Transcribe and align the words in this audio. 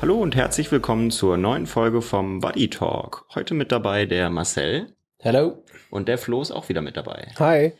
Hallo 0.00 0.20
und 0.20 0.36
herzlich 0.36 0.70
willkommen 0.70 1.10
zur 1.10 1.36
neuen 1.36 1.66
Folge 1.66 2.00
vom 2.00 2.40
Buddy 2.40 2.70
Talk. 2.70 3.26
Heute 3.34 3.54
mit 3.54 3.72
dabei 3.72 4.06
der 4.06 4.30
Marcel. 4.30 4.94
Hello. 5.18 5.64
Und 5.90 6.08
der 6.08 6.18
Flo 6.18 6.42
ist 6.42 6.52
auch 6.52 6.68
wieder 6.68 6.80
mit 6.80 6.96
dabei. 6.96 7.32
Hi. 7.38 7.72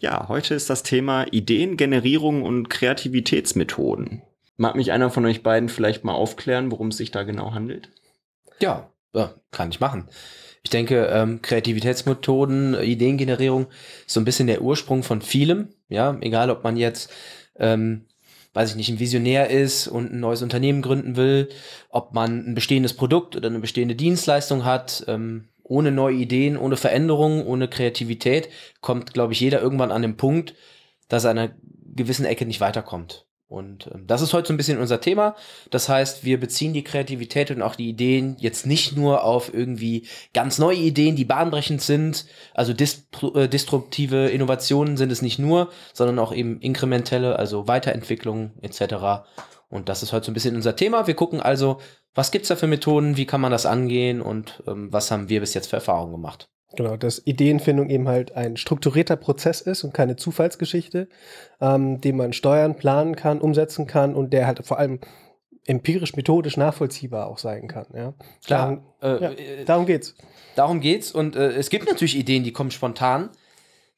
Ja, 0.00 0.28
heute 0.28 0.54
ist 0.54 0.70
das 0.70 0.82
Thema 0.82 1.26
Ideengenerierung 1.30 2.42
und 2.42 2.70
Kreativitätsmethoden. 2.70 4.22
Mag 4.56 4.76
mich 4.76 4.92
einer 4.92 5.10
von 5.10 5.26
euch 5.26 5.42
beiden 5.42 5.68
vielleicht 5.68 6.04
mal 6.04 6.14
aufklären, 6.14 6.70
worum 6.70 6.88
es 6.88 6.96
sich 6.96 7.10
da 7.10 7.22
genau 7.22 7.52
handelt? 7.52 7.90
Ja, 8.58 8.90
ja 9.14 9.34
kann 9.50 9.70
ich 9.70 9.80
machen. 9.80 10.08
Ich 10.64 10.70
denke, 10.70 11.06
ähm, 11.06 11.42
Kreativitätsmethoden, 11.42 12.74
Ideengenerierung 12.80 13.66
ist 14.06 14.14
so 14.14 14.20
ein 14.20 14.24
bisschen 14.24 14.46
der 14.46 14.62
Ursprung 14.62 15.02
von 15.02 15.20
vielem. 15.20 15.70
Ja, 15.88 16.16
egal 16.20 16.50
ob 16.50 16.62
man 16.62 16.76
jetzt 16.76 17.10
ähm, 17.56 18.06
weiß 18.54 18.70
ich 18.70 18.76
nicht, 18.76 18.90
ein 18.90 18.98
Visionär 18.98 19.50
ist 19.50 19.88
und 19.88 20.12
ein 20.12 20.20
neues 20.20 20.42
Unternehmen 20.42 20.82
gründen 20.82 21.16
will, 21.16 21.48
ob 21.88 22.12
man 22.12 22.46
ein 22.46 22.54
bestehendes 22.54 22.94
Produkt 22.94 23.34
oder 23.36 23.48
eine 23.48 23.60
bestehende 23.60 23.94
Dienstleistung 23.94 24.64
hat, 24.64 25.04
ähm, 25.08 25.48
ohne 25.62 25.90
neue 25.90 26.16
Ideen, 26.16 26.56
ohne 26.56 26.76
Veränderungen, 26.76 27.46
ohne 27.46 27.68
Kreativität, 27.68 28.50
kommt, 28.80 29.14
glaube 29.14 29.32
ich, 29.32 29.40
jeder 29.40 29.62
irgendwann 29.62 29.92
an 29.92 30.02
den 30.02 30.16
Punkt, 30.16 30.54
dass 31.08 31.24
er 31.24 31.30
an 31.30 31.38
einer 31.38 31.54
gewissen 31.94 32.26
Ecke 32.26 32.44
nicht 32.44 32.60
weiterkommt. 32.60 33.26
Und 33.52 33.88
ähm, 33.94 34.06
das 34.06 34.22
ist 34.22 34.32
heute 34.32 34.48
so 34.48 34.54
ein 34.54 34.56
bisschen 34.56 34.78
unser 34.78 35.00
Thema. 35.00 35.36
Das 35.70 35.88
heißt, 35.88 36.24
wir 36.24 36.40
beziehen 36.40 36.72
die 36.72 36.82
Kreativität 36.82 37.50
und 37.50 37.62
auch 37.62 37.76
die 37.76 37.88
Ideen 37.88 38.36
jetzt 38.38 38.66
nicht 38.66 38.96
nur 38.96 39.22
auf 39.24 39.52
irgendwie 39.52 40.08
ganz 40.32 40.58
neue 40.58 40.78
Ideen, 40.78 41.16
die 41.16 41.26
bahnbrechend 41.26 41.82
sind. 41.82 42.26
Also 42.54 42.72
äh, 42.72 43.48
disruptive 43.48 44.28
Innovationen 44.28 44.96
sind 44.96 45.12
es 45.12 45.22
nicht 45.22 45.38
nur, 45.38 45.68
sondern 45.92 46.18
auch 46.18 46.32
eben 46.32 46.60
inkrementelle, 46.60 47.38
also 47.38 47.68
Weiterentwicklungen 47.68 48.52
etc. 48.62 49.24
Und 49.68 49.88
das 49.88 50.02
ist 50.02 50.12
heute 50.12 50.26
so 50.26 50.32
ein 50.32 50.34
bisschen 50.34 50.56
unser 50.56 50.74
Thema. 50.74 51.06
Wir 51.06 51.14
gucken 51.14 51.40
also, 51.40 51.78
was 52.14 52.30
gibt's 52.30 52.48
da 52.48 52.56
für 52.56 52.66
Methoden, 52.66 53.16
wie 53.16 53.26
kann 53.26 53.40
man 53.40 53.52
das 53.52 53.66
angehen 53.66 54.20
und 54.20 54.62
ähm, 54.66 54.92
was 54.92 55.10
haben 55.10 55.28
wir 55.28 55.40
bis 55.40 55.54
jetzt 55.54 55.68
für 55.68 55.76
Erfahrungen 55.76 56.12
gemacht. 56.12 56.51
Genau, 56.76 56.96
dass 56.96 57.22
Ideenfindung 57.26 57.90
eben 57.90 58.08
halt 58.08 58.34
ein 58.34 58.56
strukturierter 58.56 59.16
Prozess 59.16 59.60
ist 59.60 59.84
und 59.84 59.92
keine 59.92 60.16
Zufallsgeschichte, 60.16 61.08
ähm, 61.60 62.00
den 62.00 62.16
man 62.16 62.32
steuern, 62.32 62.76
planen 62.76 63.16
kann, 63.16 63.40
umsetzen 63.40 63.86
kann 63.86 64.14
und 64.14 64.32
der 64.32 64.46
halt 64.46 64.64
vor 64.64 64.78
allem 64.78 65.00
empirisch, 65.66 66.16
methodisch 66.16 66.56
nachvollziehbar 66.56 67.28
auch 67.28 67.38
sein 67.38 67.68
kann. 67.68 67.86
Ja? 67.94 68.14
Klar, 68.44 68.82
darum, 69.00 69.20
äh, 69.20 69.22
ja, 69.22 69.30
äh, 69.32 69.64
darum 69.64 69.86
geht's. 69.86 70.14
Darum 70.56 70.80
geht's 70.80 71.12
und 71.12 71.36
äh, 71.36 71.52
es 71.52 71.70
gibt 71.70 71.86
natürlich 71.86 72.16
Ideen, 72.16 72.44
die 72.44 72.52
kommen 72.52 72.70
spontan. 72.70 73.30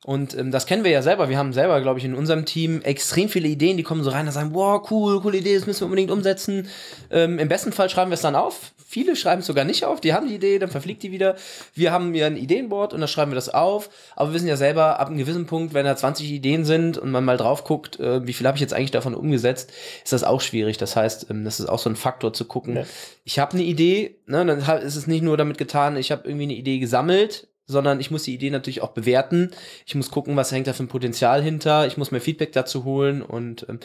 Und 0.05 0.37
ähm, 0.37 0.51
das 0.51 0.67
kennen 0.67 0.85
wir 0.85 0.91
ja 0.91 1.01
selber. 1.01 1.31
Wir 1.31 1.39
haben 1.39 1.55
selber, 1.55 1.81
glaube 1.81 1.99
ich, 1.99 2.05
in 2.05 2.15
unserem 2.15 2.45
Team 2.45 2.83
extrem 2.83 3.31
viele 3.31 3.49
Ideen, 3.49 3.79
die 3.79 3.83
kommen 3.83 4.05
so 4.05 4.11
rein 4.11 4.27
und 4.27 4.33
sagen, 4.33 4.51
wow, 4.53 4.87
cool, 4.91 5.23
coole 5.23 5.39
Idee, 5.39 5.55
das 5.55 5.67
müssen 5.67 5.81
wir 5.81 5.87
unbedingt 5.87 6.11
umsetzen. 6.11 6.69
Ähm, 7.11 7.39
Im 7.39 7.49
besten 7.49 7.73
Fall 7.73 7.89
schreiben 7.89 8.11
wir 8.11 8.17
es 8.17 8.21
dann 8.21 8.37
auf. 8.37 8.75
Viele 8.87 9.17
schreiben 9.17 9.41
es 9.41 9.47
sogar 9.47 9.65
nicht 9.65 9.87
auf, 9.87 10.03
die 10.03 10.13
haben 10.13 10.29
die 10.29 10.35
Idee, 10.35 10.59
dann 10.59 10.69
verfliegt 10.69 11.03
die 11.03 11.11
wieder. 11.11 11.37
Wir 11.75 11.91
haben 11.91 12.15
ja 12.15 12.27
ein 12.27 12.37
Ideenboard 12.37 12.93
und 12.93 13.01
dann 13.01 13.09
schreiben 13.09 13.31
wir 13.31 13.37
das 13.37 13.49
auf. 13.49 13.89
Aber 14.15 14.29
wir 14.29 14.35
wissen 14.35 14.47
ja 14.47 14.57
selber, 14.57 15.01
ab 15.01 15.09
einem 15.09 15.17
gewissen 15.17 15.47
Punkt, 15.47 15.73
wenn 15.73 15.87
da 15.87 15.97
20 15.97 16.31
Ideen 16.31 16.67
sind 16.67 16.99
und 16.99 17.11
man 17.11 17.25
mal 17.25 17.39
drauf 17.39 17.65
guckt, 17.65 17.99
äh, 17.99 18.27
wie 18.27 18.35
viel 18.35 18.47
habe 18.47 18.59
ich 18.59 18.61
jetzt 18.61 18.75
eigentlich 18.75 18.91
davon 18.91 19.15
umgesetzt, 19.15 19.73
ist 20.05 20.13
das 20.13 20.23
auch 20.23 20.43
schwierig. 20.43 20.77
Das 20.77 20.97
heißt, 20.97 21.31
ähm, 21.31 21.45
das 21.45 21.61
ist 21.61 21.67
auch 21.67 21.79
so 21.79 21.89
ein 21.89 21.97
Faktor 21.97 22.35
zu 22.35 22.45
gucken. 22.45 22.77
Ja. 22.77 22.85
Ich 23.25 23.39
habe 23.39 23.55
eine 23.55 23.63
Idee, 23.63 24.19
ne, 24.27 24.45
dann 24.45 24.59
ist 24.83 24.97
es 24.97 25.07
nicht 25.07 25.23
nur 25.23 25.39
damit 25.39 25.57
getan, 25.57 25.97
ich 25.97 26.13
habe 26.13 26.29
irgendwie 26.29 26.45
eine 26.45 26.55
Idee 26.55 26.79
gesammelt, 26.79 27.49
sondern 27.67 28.01
ich 28.01 28.11
muss 28.11 28.25
die 28.25 28.35
Idee 28.35 28.51
natürlich 28.51 28.83
auch 28.83 28.93
bewerten. 28.93 29.51
Ich 29.87 29.95
muss 29.95 30.11
gucken, 30.11 30.37
was 30.37 30.53
hängt 30.53 30.67
da 30.67 30.73
für 30.73 30.85
ein 30.85 30.89
Potenzial 30.89 31.43
hinter. 31.43 31.87
Ich 31.87 31.97
muss 31.97 32.11
mir 32.11 32.21
Feedback 32.21 32.53
dazu 32.53 32.85
holen 32.85 33.23
und 33.23 33.67
ähm, 33.69 33.81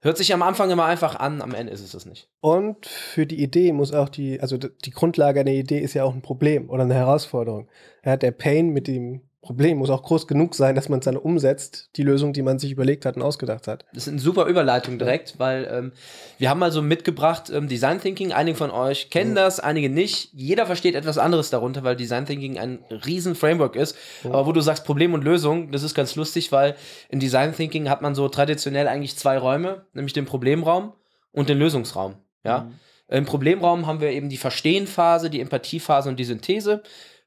hört 0.00 0.16
sich 0.16 0.34
am 0.34 0.42
Anfang 0.42 0.70
immer 0.70 0.84
einfach 0.84 1.16
an, 1.16 1.40
am 1.40 1.54
Ende 1.54 1.72
ist 1.72 1.82
es 1.82 1.92
das 1.92 2.06
nicht. 2.06 2.28
Und 2.40 2.86
für 2.86 3.26
die 3.26 3.42
Idee 3.42 3.72
muss 3.72 3.92
auch 3.92 4.08
die, 4.08 4.40
also 4.40 4.58
die 4.58 4.90
Grundlage 4.90 5.40
einer 5.40 5.52
Idee 5.52 5.78
ist 5.78 5.94
ja 5.94 6.04
auch 6.04 6.14
ein 6.14 6.22
Problem 6.22 6.68
oder 6.68 6.82
eine 6.82 6.94
Herausforderung. 6.94 7.68
Er 8.02 8.12
hat 8.12 8.22
der 8.22 8.32
Pain 8.32 8.70
mit 8.70 8.88
dem 8.88 9.22
Problem 9.42 9.78
muss 9.78 9.90
auch 9.90 10.04
groß 10.04 10.28
genug 10.28 10.54
sein, 10.54 10.76
dass 10.76 10.88
man 10.88 11.00
es 11.00 11.04
dann 11.04 11.16
umsetzt, 11.16 11.90
die 11.96 12.04
Lösung, 12.04 12.32
die 12.32 12.42
man 12.42 12.60
sich 12.60 12.70
überlegt 12.70 13.04
hat 13.04 13.16
und 13.16 13.22
ausgedacht 13.22 13.66
hat. 13.66 13.84
Das 13.92 14.04
ist 14.06 14.12
eine 14.12 14.20
super 14.20 14.46
Überleitung 14.46 15.00
direkt, 15.00 15.40
weil 15.40 15.68
ähm, 15.68 15.92
wir 16.38 16.48
haben 16.48 16.60
mal 16.60 16.70
so 16.70 16.80
mitgebracht 16.80 17.50
ähm, 17.52 17.66
Design 17.66 18.00
Thinking. 18.00 18.32
Einige 18.32 18.56
von 18.56 18.70
euch 18.70 19.10
kennen 19.10 19.32
mhm. 19.32 19.34
das, 19.34 19.58
einige 19.58 19.90
nicht. 19.90 20.30
Jeder 20.32 20.64
versteht 20.66 20.94
etwas 20.94 21.18
anderes 21.18 21.50
darunter, 21.50 21.82
weil 21.82 21.96
Design 21.96 22.24
Thinking 22.24 22.56
ein 22.56 22.84
riesen 23.04 23.34
Framework 23.34 23.74
ist. 23.74 23.96
Mhm. 24.22 24.30
Aber 24.30 24.46
wo 24.46 24.52
du 24.52 24.60
sagst 24.60 24.84
Problem 24.84 25.12
und 25.12 25.24
Lösung, 25.24 25.72
das 25.72 25.82
ist 25.82 25.96
ganz 25.96 26.14
lustig, 26.14 26.52
weil 26.52 26.76
in 27.08 27.18
Design 27.18 27.52
Thinking 27.52 27.90
hat 27.90 28.00
man 28.00 28.14
so 28.14 28.28
traditionell 28.28 28.86
eigentlich 28.86 29.16
zwei 29.16 29.38
Räume, 29.38 29.86
nämlich 29.92 30.12
den 30.12 30.24
Problemraum 30.24 30.92
und 31.32 31.48
den 31.48 31.58
Lösungsraum. 31.58 32.14
Ja. 32.44 32.60
Mhm. 32.60 32.74
Im 33.08 33.24
Problemraum 33.26 33.86
haben 33.86 34.00
wir 34.00 34.10
eben 34.10 34.28
die 34.28 34.38
Verstehenphase, 34.38 35.30
die 35.30 35.40
Empathiephase 35.40 36.08
und 36.08 36.16
die 36.18 36.24
Synthese. 36.24 36.82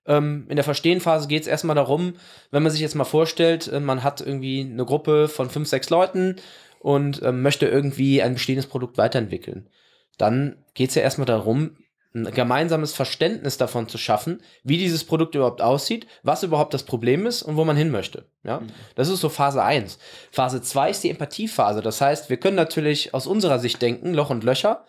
Ähm, 0.07 0.45
in 0.49 0.55
der 0.55 0.63
Verstehenphase 0.63 1.27
geht 1.27 1.43
es 1.43 1.47
erstmal 1.47 1.75
darum, 1.75 2.13
wenn 2.51 2.63
man 2.63 2.71
sich 2.71 2.81
jetzt 2.81 2.95
mal 2.95 3.05
vorstellt, 3.05 3.67
äh, 3.67 3.79
man 3.79 4.03
hat 4.03 4.21
irgendwie 4.21 4.61
eine 4.61 4.85
Gruppe 4.85 5.27
von 5.27 5.49
fünf, 5.49 5.67
sechs 5.67 5.89
Leuten 5.89 6.35
und 6.79 7.21
äh, 7.21 7.31
möchte 7.31 7.67
irgendwie 7.67 8.21
ein 8.21 8.35
bestehendes 8.35 8.67
Produkt 8.67 8.97
weiterentwickeln. 8.97 9.69
Dann 10.17 10.57
geht 10.73 10.89
es 10.89 10.95
ja 10.95 11.01
erstmal 11.01 11.25
darum, 11.25 11.77
ein 12.15 12.31
gemeinsames 12.31 12.93
Verständnis 12.93 13.57
davon 13.57 13.89
zu 13.89 13.97
schaffen, 13.97 14.41
wie 14.63 14.77
dieses 14.77 15.03
Produkt 15.03 15.35
überhaupt 15.35 15.61
aussieht, 15.61 16.07
was 16.23 16.43
überhaupt 16.43 16.73
das 16.73 16.83
Problem 16.83 17.25
ist 17.25 17.43
und 17.43 17.57
wo 17.57 17.65
man 17.65 17.75
hin 17.75 17.91
möchte. 17.91 18.25
Ja? 18.43 18.61
Mhm. 18.61 18.67
Das 18.95 19.09
ist 19.09 19.19
so 19.19 19.27
Phase 19.27 19.61
1. 19.61 19.99
Phase 20.31 20.61
2 20.61 20.91
ist 20.91 21.03
die 21.03 21.09
Empathiephase. 21.09 21.81
Das 21.81 21.99
heißt, 21.99 22.29
wir 22.29 22.37
können 22.37 22.55
natürlich 22.55 23.13
aus 23.13 23.27
unserer 23.27 23.59
Sicht 23.59 23.81
denken, 23.81 24.13
Loch 24.13 24.29
und 24.29 24.45
Löcher, 24.45 24.85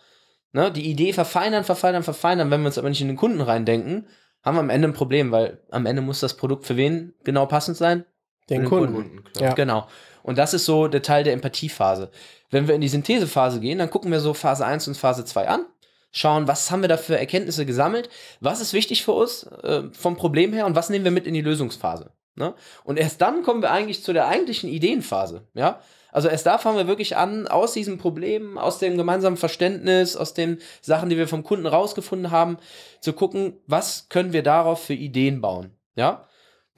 ne? 0.53 0.71
die 0.71 0.89
Idee 0.89 1.13
verfeinern, 1.13 1.65
verfeinern, 1.65 2.05
verfeinern, 2.05 2.53
wenn 2.53 2.61
wir 2.61 2.69
uns 2.69 2.79
aber 2.79 2.91
nicht 2.91 3.01
in 3.01 3.09
den 3.09 3.17
Kunden 3.17 3.41
reindenken, 3.41 4.07
haben 4.47 4.55
wir 4.55 4.61
am 4.61 4.71
Ende 4.71 4.89
ein 4.89 4.95
Problem, 4.95 5.33
weil 5.33 5.59
am 5.71 5.87
Ende 5.87 6.01
muss 6.03 6.21
das 6.21 6.37
Produkt 6.37 6.67
für 6.67 6.77
wen 6.77 7.15
genau 7.25 7.47
passend 7.47 7.77
sein? 7.77 8.05
Den, 8.49 8.61
den 8.61 8.69
Kunden. 8.69 8.95
Kunden 8.95 9.25
ja. 9.39 9.53
Genau. 9.55 9.89
Und 10.23 10.39
das 10.39 10.55
ist 10.55 10.65
so 10.65 10.87
der 10.87 11.03
Teil 11.03 11.25
der 11.25 11.33
Empathiephase. 11.33 12.11
Wenn 12.51 12.69
wir 12.69 12.77
in 12.77 12.81
die 12.81 12.89
Synthesephase 12.89 13.59
gehen, 13.59 13.79
dann 13.79 13.91
gucken 13.91 14.13
wir 14.13 14.21
so 14.21 14.35
Phase 14.35 14.65
1 14.65 14.87
und 14.87 14.97
Phase 14.97 15.25
2 15.25 15.49
an, 15.49 15.67
schauen, 16.13 16.47
was 16.47 16.71
haben 16.71 16.81
wir 16.81 16.89
da 16.89 16.97
für 16.97 17.19
Erkenntnisse 17.19 17.67
gesammelt, 17.67 18.09
was 18.41 18.61
ist 18.61 18.73
wichtig 18.73 19.05
für 19.05 19.13
uns 19.13 19.43
äh, 19.43 19.83
vom 19.93 20.17
Problem 20.17 20.53
her 20.53 20.67
und 20.67 20.77
was 20.77 20.91
nehmen 20.91 21.05
wir 21.05 21.11
mit 21.11 21.27
in 21.27 21.35
die 21.35 21.43
Lösungsphase. 21.43 22.13
Ne? 22.37 22.55
Und 22.85 22.99
erst 22.99 23.21
dann 23.21 23.43
kommen 23.43 23.63
wir 23.63 23.71
eigentlich 23.71 24.05
zu 24.05 24.13
der 24.13 24.29
eigentlichen 24.29 24.69
Ideenphase. 24.69 25.43
Ja? 25.55 25.81
Also 26.13 26.29
erst 26.29 26.47
da 26.47 26.59
fangen 26.59 26.79
wir 26.79 26.87
wirklich 26.87 27.17
an, 27.17 27.49
aus 27.49 27.73
diesem 27.73 27.99
Problem, 27.99 28.59
aus 28.59 28.79
dem 28.79 28.97
gemeinsamen 28.97 29.37
Verständnis, 29.37 30.17
aus 30.17 30.35
den 30.35 30.59
Sachen, 30.81 31.09
die 31.09 31.17
wir 31.17 31.29
vom 31.29 31.43
Kunden 31.43 31.67
rausgefunden 31.67 32.31
haben, 32.31 32.59
zu 33.01 33.13
gucken, 33.13 33.55
was 33.67 34.09
können 34.09 34.33
wir 34.33 34.43
darauf 34.43 34.83
für 34.83 34.95
Ideen 34.95 35.41
bauen. 35.41 35.73
Ja? 35.95 36.27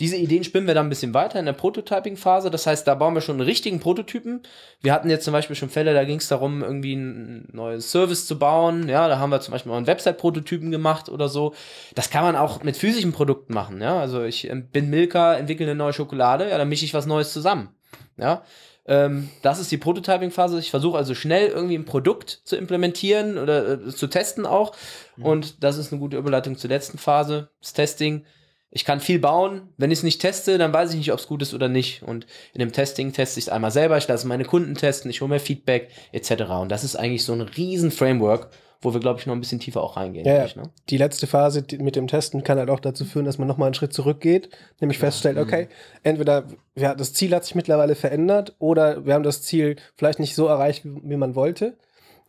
Diese 0.00 0.16
Ideen 0.16 0.44
spinnen 0.44 0.68
wir 0.68 0.74
dann 0.74 0.86
ein 0.86 0.90
bisschen 0.90 1.12
weiter 1.12 1.40
in 1.40 1.46
der 1.46 1.54
Prototyping-Phase. 1.54 2.50
Das 2.50 2.66
heißt, 2.66 2.86
da 2.86 2.94
bauen 2.94 3.14
wir 3.14 3.20
schon 3.20 3.36
einen 3.36 3.48
richtigen 3.48 3.80
Prototypen. 3.80 4.42
Wir 4.80 4.92
hatten 4.92 5.10
jetzt 5.10 5.24
zum 5.24 5.32
Beispiel 5.32 5.56
schon 5.56 5.70
Fälle, 5.70 5.92
da 5.92 6.04
ging 6.04 6.18
es 6.18 6.28
darum, 6.28 6.62
irgendwie 6.62 6.94
ein 6.94 7.48
neues 7.52 7.90
Service 7.90 8.26
zu 8.26 8.38
bauen. 8.38 8.88
Ja, 8.88 9.08
da 9.08 9.18
haben 9.18 9.30
wir 9.30 9.40
zum 9.40 9.52
Beispiel 9.52 9.70
mal 9.70 9.78
einen 9.78 9.88
Website-Prototypen 9.88 10.70
gemacht 10.70 11.08
oder 11.08 11.28
so. 11.28 11.52
Das 11.94 12.10
kann 12.10 12.22
man 12.22 12.36
auch 12.36 12.62
mit 12.62 12.76
physischen 12.76 13.12
Produkten 13.12 13.54
machen. 13.54 13.80
Ja, 13.80 13.98
also 13.98 14.22
ich 14.22 14.48
ähm, 14.48 14.68
bin 14.68 14.88
Milka, 14.88 15.34
entwickle 15.34 15.66
eine 15.66 15.74
neue 15.74 15.92
Schokolade. 15.92 16.48
Ja, 16.48 16.58
dann 16.58 16.68
mische 16.68 16.84
ich 16.84 16.94
was 16.94 17.06
Neues 17.06 17.32
zusammen. 17.32 17.70
Ja, 18.16 18.44
ähm, 18.88 19.28
das 19.42 19.60
ist 19.60 19.70
die 19.70 19.76
Prototyping-Phase. 19.78 20.58
Ich 20.58 20.70
versuche 20.70 20.96
also 20.96 21.14
schnell 21.14 21.48
irgendwie 21.48 21.76
ein 21.76 21.84
Produkt 21.84 22.40
zu 22.44 22.56
implementieren 22.56 23.36
oder 23.36 23.72
äh, 23.72 23.88
zu 23.88 24.06
testen 24.06 24.46
auch. 24.46 24.74
Mhm. 25.16 25.24
Und 25.24 25.62
das 25.62 25.76
ist 25.76 25.92
eine 25.92 26.00
gute 26.00 26.16
Überleitung 26.16 26.56
zur 26.56 26.70
letzten 26.70 26.98
Phase, 26.98 27.50
das 27.60 27.74
Testing. 27.74 28.24
Ich 28.70 28.84
kann 28.84 29.00
viel 29.00 29.18
bauen. 29.18 29.68
Wenn 29.78 29.90
ich 29.90 30.00
es 30.00 30.02
nicht 30.02 30.20
teste, 30.20 30.58
dann 30.58 30.72
weiß 30.72 30.90
ich 30.90 30.96
nicht, 30.96 31.12
ob 31.12 31.18
es 31.18 31.26
gut 31.26 31.40
ist 31.42 31.54
oder 31.54 31.68
nicht. 31.68 32.02
Und 32.02 32.26
in 32.52 32.60
dem 32.60 32.72
Testing 32.72 33.12
teste 33.12 33.38
ich 33.38 33.46
es 33.46 33.48
einmal 33.48 33.70
selber. 33.70 33.96
Ich 33.96 34.08
lasse 34.08 34.26
meine 34.26 34.44
Kunden 34.44 34.74
testen, 34.74 35.10
ich 35.10 35.20
hole 35.20 35.30
mir 35.30 35.40
Feedback 35.40 35.88
etc. 36.12 36.42
Und 36.60 36.70
das 36.70 36.84
ist 36.84 36.96
eigentlich 36.96 37.24
so 37.24 37.32
ein 37.32 37.40
riesen 37.40 37.90
Framework, 37.90 38.50
wo 38.82 38.92
wir, 38.92 39.00
glaube 39.00 39.20
ich, 39.20 39.26
noch 39.26 39.34
ein 39.34 39.40
bisschen 39.40 39.58
tiefer 39.58 39.82
auch 39.82 39.96
reingehen. 39.96 40.26
Ja, 40.26 40.44
ich, 40.44 40.54
ne? 40.54 40.64
Die 40.90 40.98
letzte 40.98 41.26
Phase 41.26 41.64
mit 41.78 41.96
dem 41.96 42.06
Testen 42.06 42.44
kann 42.44 42.58
halt 42.58 42.70
auch 42.70 42.80
dazu 42.80 43.04
führen, 43.04 43.24
dass 43.24 43.38
man 43.38 43.48
nochmal 43.48 43.66
einen 43.66 43.74
Schritt 43.74 43.92
zurückgeht, 43.92 44.50
nämlich 44.80 44.98
feststellt, 44.98 45.36
mhm. 45.36 45.42
okay, 45.42 45.68
entweder 46.02 46.44
ja, 46.76 46.94
das 46.94 47.12
Ziel 47.14 47.34
hat 47.34 47.44
sich 47.44 47.54
mittlerweile 47.54 47.94
verändert 47.94 48.54
oder 48.58 49.04
wir 49.04 49.14
haben 49.14 49.24
das 49.24 49.42
Ziel 49.42 49.76
vielleicht 49.96 50.20
nicht 50.20 50.34
so 50.34 50.46
erreicht, 50.46 50.84
wie, 50.84 51.00
wie 51.02 51.16
man 51.16 51.34
wollte. 51.34 51.76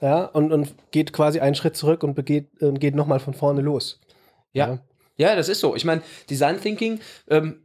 Ja, 0.01 0.23
und, 0.25 0.53
und 0.53 0.73
geht 0.91 1.11
quasi 1.11 1.41
einen 1.41 1.55
Schritt 1.55 1.75
zurück 1.75 2.03
und 2.03 2.15
begeht, 2.15 2.61
und 2.61 2.79
geht 2.79 2.95
nochmal 2.95 3.19
von 3.19 3.33
vorne 3.33 3.61
los. 3.61 3.99
Ja. 4.53 4.67
ja. 4.69 4.79
Ja. 5.27 5.35
das 5.35 5.49
ist 5.49 5.59
so. 5.59 5.75
Ich 5.75 5.85
meine, 5.85 6.01
Design 6.29 6.59
Thinking, 6.59 6.99
ähm, 7.29 7.61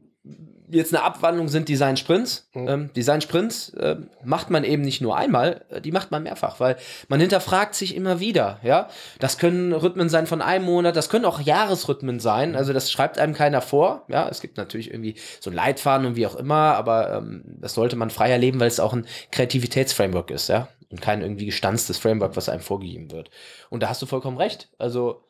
jetzt 0.68 0.94
eine 0.94 1.02
Abwandlung 1.02 1.48
sind 1.48 1.68
Design 1.68 1.96
Sprints. 1.96 2.48
Mhm. 2.54 2.68
Ähm, 2.68 2.90
Design 2.94 3.20
Sprints 3.20 3.70
äh, 3.74 3.96
macht 4.24 4.50
man 4.50 4.64
eben 4.64 4.82
nicht 4.82 5.00
nur 5.00 5.16
einmal, 5.16 5.64
äh, 5.68 5.80
die 5.80 5.92
macht 5.92 6.10
man 6.10 6.22
mehrfach, 6.22 6.60
weil 6.60 6.76
man 7.08 7.20
hinterfragt 7.20 7.74
sich 7.74 7.94
immer 7.94 8.20
wieder. 8.20 8.58
Ja, 8.62 8.88
das 9.18 9.38
können 9.38 9.72
Rhythmen 9.72 10.08
sein 10.08 10.26
von 10.26 10.42
einem 10.42 10.64
Monat, 10.64 10.96
das 10.96 11.08
können 11.08 11.24
auch 11.24 11.40
Jahresrhythmen 11.40 12.20
sein. 12.20 12.56
Also 12.56 12.72
das 12.72 12.90
schreibt 12.90 13.18
einem 13.18 13.34
keiner 13.34 13.60
vor. 13.60 14.04
Ja, 14.08 14.28
es 14.28 14.40
gibt 14.40 14.56
natürlich 14.56 14.90
irgendwie 14.90 15.16
so 15.40 15.50
ein 15.50 15.56
Leitfaden 15.56 16.06
und 16.06 16.16
wie 16.16 16.26
auch 16.26 16.36
immer, 16.36 16.74
aber 16.74 17.14
ähm, 17.14 17.42
das 17.60 17.74
sollte 17.74 17.96
man 17.96 18.10
frei 18.10 18.30
erleben, 18.30 18.60
weil 18.60 18.68
es 18.68 18.80
auch 18.80 18.92
ein 18.92 19.06
Kreativitätsframework 19.30 20.30
ist, 20.30 20.48
ja, 20.48 20.68
und 20.90 21.00
kein 21.00 21.22
irgendwie 21.22 21.46
gestanztes 21.46 21.98
Framework, 21.98 22.36
was 22.36 22.48
einem 22.48 22.62
vorgegeben 22.62 23.10
wird. 23.10 23.30
Und 23.70 23.82
da 23.82 23.88
hast 23.88 24.00
du 24.02 24.06
vollkommen 24.06 24.38
recht. 24.38 24.68
Also 24.78 25.24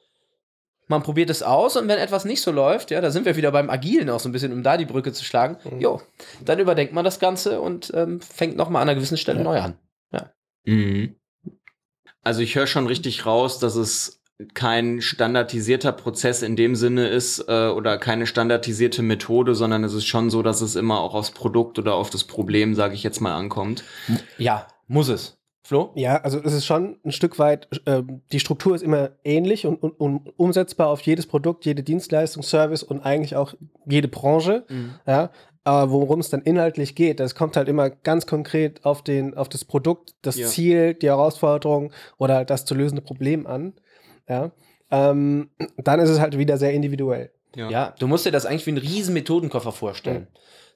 man 0.86 1.02
probiert 1.02 1.30
es 1.30 1.42
aus 1.42 1.76
und 1.76 1.88
wenn 1.88 1.98
etwas 1.98 2.24
nicht 2.24 2.42
so 2.42 2.52
läuft, 2.52 2.90
ja, 2.90 3.00
da 3.00 3.10
sind 3.10 3.24
wir 3.24 3.36
wieder 3.36 3.52
beim 3.52 3.70
Agilen 3.70 4.10
auch 4.10 4.20
so 4.20 4.28
ein 4.28 4.32
bisschen, 4.32 4.52
um 4.52 4.62
da 4.62 4.76
die 4.76 4.84
Brücke 4.84 5.12
zu 5.12 5.24
schlagen, 5.24 5.56
jo, 5.78 6.02
dann 6.44 6.58
überdenkt 6.58 6.92
man 6.92 7.04
das 7.04 7.18
Ganze 7.18 7.60
und 7.60 7.92
ähm, 7.94 8.20
fängt 8.20 8.56
nochmal 8.56 8.82
an 8.82 8.88
einer 8.88 8.96
gewissen 8.96 9.16
Stelle 9.16 9.42
neu 9.42 9.60
an. 9.60 9.78
Mhm. 10.64 11.16
Also 12.22 12.40
ich 12.40 12.54
höre 12.54 12.66
schon 12.66 12.86
richtig 12.86 13.26
raus, 13.26 13.58
dass 13.58 13.76
es 13.76 14.22
kein 14.54 15.00
standardisierter 15.00 15.92
Prozess 15.92 16.42
in 16.42 16.56
dem 16.56 16.74
Sinne 16.74 17.08
ist 17.08 17.44
äh, 17.48 17.68
oder 17.68 17.98
keine 17.98 18.26
standardisierte 18.26 19.02
Methode, 19.02 19.54
sondern 19.54 19.84
es 19.84 19.94
ist 19.94 20.06
schon 20.06 20.28
so, 20.30 20.42
dass 20.42 20.60
es 20.60 20.74
immer 20.74 21.00
auch 21.00 21.14
aufs 21.14 21.30
Produkt 21.30 21.78
oder 21.78 21.94
auf 21.94 22.10
das 22.10 22.24
Problem, 22.24 22.74
sage 22.74 22.94
ich 22.94 23.04
jetzt 23.04 23.20
mal, 23.20 23.36
ankommt. 23.36 23.84
Ja, 24.38 24.66
muss 24.88 25.08
es. 25.08 25.38
Flo? 25.66 25.92
Ja, 25.94 26.18
also 26.18 26.38
es 26.44 26.52
ist 26.52 26.66
schon 26.66 26.98
ein 27.04 27.10
Stück 27.10 27.38
weit, 27.38 27.68
äh, 27.86 28.02
die 28.32 28.38
Struktur 28.38 28.74
ist 28.74 28.82
immer 28.82 29.12
ähnlich 29.24 29.66
und, 29.66 29.82
und, 29.82 29.92
und 29.98 30.38
umsetzbar 30.38 30.88
auf 30.88 31.00
jedes 31.00 31.26
Produkt, 31.26 31.64
jede 31.64 31.82
Dienstleistung, 31.82 32.42
Service 32.42 32.82
und 32.82 33.00
eigentlich 33.00 33.34
auch 33.34 33.54
jede 33.86 34.08
Branche. 34.08 34.66
Ja, 35.06 35.30
aber 35.64 35.90
worum 35.90 36.20
es 36.20 36.28
dann 36.28 36.42
inhaltlich 36.42 36.94
geht, 36.94 37.18
das 37.18 37.34
kommt 37.34 37.56
halt 37.56 37.68
immer 37.68 37.88
ganz 37.88 38.26
konkret 38.26 38.84
auf, 38.84 39.00
den, 39.02 39.34
auf 39.34 39.48
das 39.48 39.64
Produkt, 39.64 40.14
das 40.20 40.36
Ja. 40.36 40.48
Ziel, 40.48 40.92
die 40.92 41.06
Herausforderung 41.06 41.92
oder 42.18 42.44
das 42.44 42.66
zu 42.66 42.74
lösende 42.74 43.00
Problem 43.00 43.46
an. 43.46 43.72
Ja, 44.28 44.50
ähm, 44.90 45.48
dann 45.78 45.98
ist 45.98 46.10
es 46.10 46.20
halt 46.20 46.36
wieder 46.36 46.58
sehr 46.58 46.74
individuell. 46.74 47.30
Ja, 47.70 47.94
du 47.98 48.06
musst 48.06 48.26
dir 48.26 48.32
das 48.32 48.44
eigentlich 48.44 48.66
wie 48.66 48.72
einen 48.72 48.78
riesen 48.78 49.14
Methodenkoffer 49.14 49.72
vorstellen. 49.72 50.26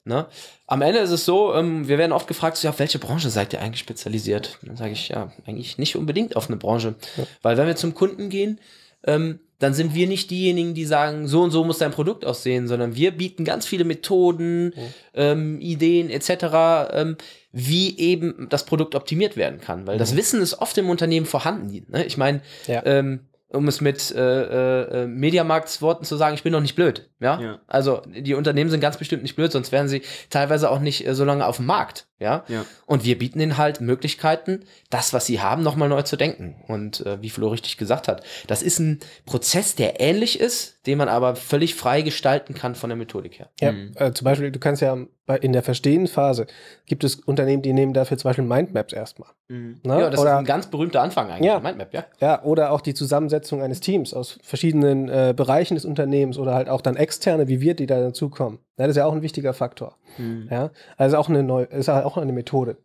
Ne? 0.09 0.25
Am 0.67 0.81
Ende 0.81 0.99
ist 0.99 1.11
es 1.11 1.23
so, 1.23 1.53
ähm, 1.53 1.87
wir 1.87 1.97
werden 1.97 2.11
oft 2.11 2.27
gefragt, 2.27 2.57
so, 2.57 2.65
ja, 2.67 2.71
auf 2.71 2.79
welche 2.79 2.99
Branche 2.99 3.29
seid 3.29 3.53
ihr 3.53 3.61
eigentlich 3.61 3.79
spezialisiert? 3.79 4.57
Dann 4.63 4.75
sage 4.75 4.91
ich, 4.91 5.07
ja, 5.09 5.31
eigentlich 5.45 5.77
nicht 5.77 5.95
unbedingt 5.95 6.35
auf 6.35 6.47
eine 6.47 6.57
Branche. 6.57 6.95
Weil 7.41 7.55
wenn 7.57 7.67
wir 7.67 7.75
zum 7.77 7.93
Kunden 7.95 8.29
gehen, 8.29 8.59
ähm, 9.05 9.39
dann 9.59 9.73
sind 9.73 9.93
wir 9.93 10.07
nicht 10.07 10.31
diejenigen, 10.31 10.73
die 10.73 10.85
sagen, 10.85 11.27
so 11.27 11.41
und 11.41 11.51
so 11.51 11.63
muss 11.63 11.77
dein 11.79 11.91
Produkt 11.91 12.25
aussehen, 12.25 12.67
sondern 12.67 12.95
wir 12.95 13.11
bieten 13.11 13.43
ganz 13.45 13.65
viele 13.65 13.83
Methoden, 13.83 14.73
ähm, 15.13 15.59
Ideen 15.61 16.09
etc., 16.09 16.91
ähm, 16.93 17.17
wie 17.51 17.97
eben 17.99 18.47
das 18.49 18.65
Produkt 18.65 18.95
optimiert 18.95 19.35
werden 19.37 19.59
kann. 19.59 19.85
Weil 19.85 19.97
das 19.97 20.15
Wissen 20.15 20.41
ist 20.41 20.59
oft 20.59 20.77
im 20.77 20.89
Unternehmen 20.89 21.25
vorhanden. 21.25 21.85
Ne? 21.89 22.05
Ich 22.05 22.17
meine, 22.17 22.41
Ja. 22.67 22.85
ähm, 22.85 23.21
um 23.51 23.67
es 23.67 23.81
mit 23.81 24.11
äh, 24.11 25.03
äh, 25.03 25.07
Mediamarkts-Worten 25.07 26.05
zu 26.05 26.15
sagen, 26.17 26.35
ich 26.35 26.43
bin 26.43 26.53
doch 26.53 26.61
nicht 26.61 26.75
blöd. 26.75 27.09
Ja? 27.19 27.39
Ja. 27.41 27.59
Also 27.67 28.03
die 28.05 28.35
Unternehmen 28.35 28.69
sind 28.69 28.79
ganz 28.79 28.97
bestimmt 28.97 29.23
nicht 29.23 29.35
blöd, 29.35 29.51
sonst 29.51 29.71
wären 29.71 29.87
sie 29.87 30.03
teilweise 30.29 30.69
auch 30.69 30.79
nicht 30.79 31.05
äh, 31.07 31.15
so 31.15 31.25
lange 31.25 31.45
auf 31.45 31.57
dem 31.57 31.65
Markt. 31.65 32.07
Ja? 32.19 32.43
Ja. 32.47 32.65
Und 32.85 33.05
wir 33.05 33.17
bieten 33.17 33.39
ihnen 33.39 33.57
halt 33.57 33.81
Möglichkeiten, 33.81 34.65
das, 34.91 35.13
was 35.13 35.25
sie 35.25 35.41
haben, 35.41 35.63
nochmal 35.63 35.89
neu 35.89 36.03
zu 36.03 36.15
denken. 36.15 36.63
Und 36.67 37.05
äh, 37.05 37.21
wie 37.21 37.31
Flo 37.31 37.47
richtig 37.47 37.77
gesagt 37.77 38.07
hat, 38.07 38.23
das 38.45 38.61
ist 38.61 38.79
ein 38.79 38.99
Prozess, 39.25 39.73
der 39.75 39.99
ähnlich 39.99 40.39
ist, 40.39 40.78
den 40.89 40.97
man 40.97 41.07
aber 41.07 41.35
völlig 41.35 41.75
frei 41.75 42.01
gestalten 42.01 42.53
kann 42.55 42.73
von 42.75 42.89
der 42.89 42.97
Methodik 42.97 43.39
her. 43.39 43.49
Ja, 43.61 43.71
Mhm. 43.71 43.91
äh, 43.95 44.11
zum 44.11 44.25
Beispiel, 44.25 44.51
du 44.51 44.59
kannst 44.59 44.81
ja 44.81 44.97
bei, 45.25 45.37
in 45.37 45.53
der 45.53 45.61
Verstehen-Phase 45.63 46.47
gibt 46.87 47.03
es 47.03 47.15
Unternehmen, 47.15 47.61
die 47.61 47.71
nehmen 47.71 47.93
dafür 47.93 48.17
zum 48.17 48.29
Beispiel 48.29 48.43
Mindmaps 48.45 48.91
erstmal. 48.93 49.29
Mhm. 49.47 49.79
Ne? 49.83 49.99
Ja, 50.01 50.09
das 50.09 50.19
Oder 50.19 50.31
ist 50.33 50.37
ein 50.39 50.45
ganz 50.45 50.67
berühmter 50.67 51.01
Anfang 51.01 51.29
eigentlich. 51.29 51.45
Ja. 51.45 51.59
Mindmap, 51.59 51.93
ja. 51.93 52.05
Ja, 52.19 52.43
oder 52.43 52.71
auch 52.71 52.81
die 52.81 52.93
Zusammensetzung 52.95 53.61
eines 53.61 53.79
Teams 53.79 54.13
aus 54.13 54.39
verschiedenen 54.41 55.07
äh, 55.07 55.33
Bereichen 55.37 55.75
des 55.75 55.85
Unternehmens 55.85 56.37
oder 56.37 56.55
halt 56.55 56.67
auch 56.67 56.81
dann 56.81 56.95
externe, 56.97 57.47
wie 57.47 57.61
wir, 57.61 57.75
die 57.75 57.85
da 57.85 58.01
dazukommen. 58.01 58.59
Ja, 58.77 58.87
das 58.87 58.89
ist 58.91 58.97
ja 58.97 59.05
auch 59.05 59.13
ein 59.13 59.21
wichtiger 59.21 59.53
Faktor. 59.53 59.95
Mhm. 60.17 60.47
Ja, 60.51 60.71
also 60.97 61.17
auch 61.17 61.29
eine 61.29 61.43
neue, 61.43 61.65
ist 61.65 61.87
halt 61.87 62.03
auch 62.05 62.17
eine 62.17 62.33
Methode. 62.33 62.77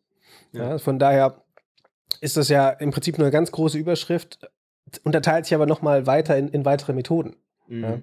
Ja. 0.53 0.71
Ja. 0.71 0.79
von 0.79 0.99
daher 0.99 1.43
ist 2.21 2.37
das 2.37 2.49
ja 2.49 2.69
im 2.71 2.91
Prinzip 2.91 3.19
nur 3.19 3.27
eine 3.27 3.33
ganz 3.33 3.51
große 3.51 3.77
Überschrift, 3.79 4.39
unterteilt 5.03 5.47
sich 5.47 5.55
aber 5.55 5.67
nochmal 5.67 6.07
weiter 6.07 6.37
in, 6.37 6.49
in 6.49 6.65
weitere 6.65 6.93
Methoden. 6.93 7.35
Mhm. 7.69 7.83
Ja. 7.83 8.01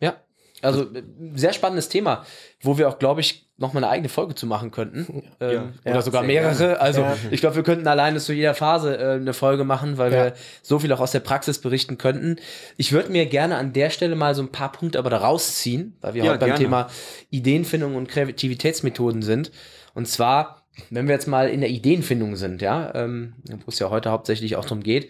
Ja. 0.00 0.16
Also 0.62 0.82
äh, 0.94 1.02
sehr 1.34 1.52
spannendes 1.52 1.88
Thema, 1.88 2.24
wo 2.60 2.78
wir 2.78 2.88
auch, 2.88 2.98
glaube 2.98 3.20
ich, 3.20 3.48
noch 3.56 3.72
mal 3.74 3.78
eine 3.84 3.88
eigene 3.90 4.08
Folge 4.08 4.34
zu 4.34 4.46
machen 4.46 4.70
könnten. 4.72 5.24
Ähm, 5.40 5.72
Ja. 5.84 5.92
oder 5.92 6.02
sogar 6.02 6.22
mehrere. 6.24 6.80
Also 6.80 7.04
ich 7.30 7.40
glaube, 7.40 7.56
wir 7.56 7.62
könnten 7.62 7.86
alleine 7.86 8.18
zu 8.18 8.32
jeder 8.32 8.54
Phase 8.54 8.96
äh, 8.96 9.12
eine 9.14 9.34
Folge 9.34 9.64
machen, 9.64 9.98
weil 9.98 10.10
wir 10.10 10.34
so 10.62 10.78
viel 10.80 10.92
auch 10.92 11.00
aus 11.00 11.12
der 11.12 11.20
Praxis 11.20 11.60
berichten 11.60 11.96
könnten. 11.98 12.36
Ich 12.76 12.92
würde 12.92 13.10
mir 13.12 13.26
gerne 13.26 13.56
an 13.56 13.72
der 13.72 13.90
Stelle 13.90 14.16
mal 14.16 14.34
so 14.34 14.42
ein 14.42 14.50
paar 14.52 14.72
Punkte 14.72 14.98
aber 14.98 15.10
da 15.10 15.18
rausziehen, 15.18 15.96
weil 16.00 16.14
wir 16.14 16.24
Ja, 16.24 16.30
heute 16.30 16.40
beim 16.40 16.48
gerne. 16.50 16.64
Thema 16.64 16.90
Ideenfindung 17.30 17.94
und 17.94 18.08
Kreativitätsmethoden 18.08 19.22
sind. 19.22 19.52
Und 19.94 20.08
zwar, 20.08 20.66
wenn 20.90 21.06
wir 21.06 21.14
jetzt 21.14 21.26
mal 21.28 21.48
in 21.48 21.60
der 21.60 21.70
Ideenfindung 21.70 22.34
sind, 22.36 22.62
ja, 22.62 22.92
ähm, 22.94 23.34
wo 23.48 23.68
es 23.68 23.78
ja 23.78 23.90
heute 23.90 24.10
hauptsächlich 24.10 24.56
auch 24.56 24.64
darum 24.64 24.82
geht, 24.82 25.08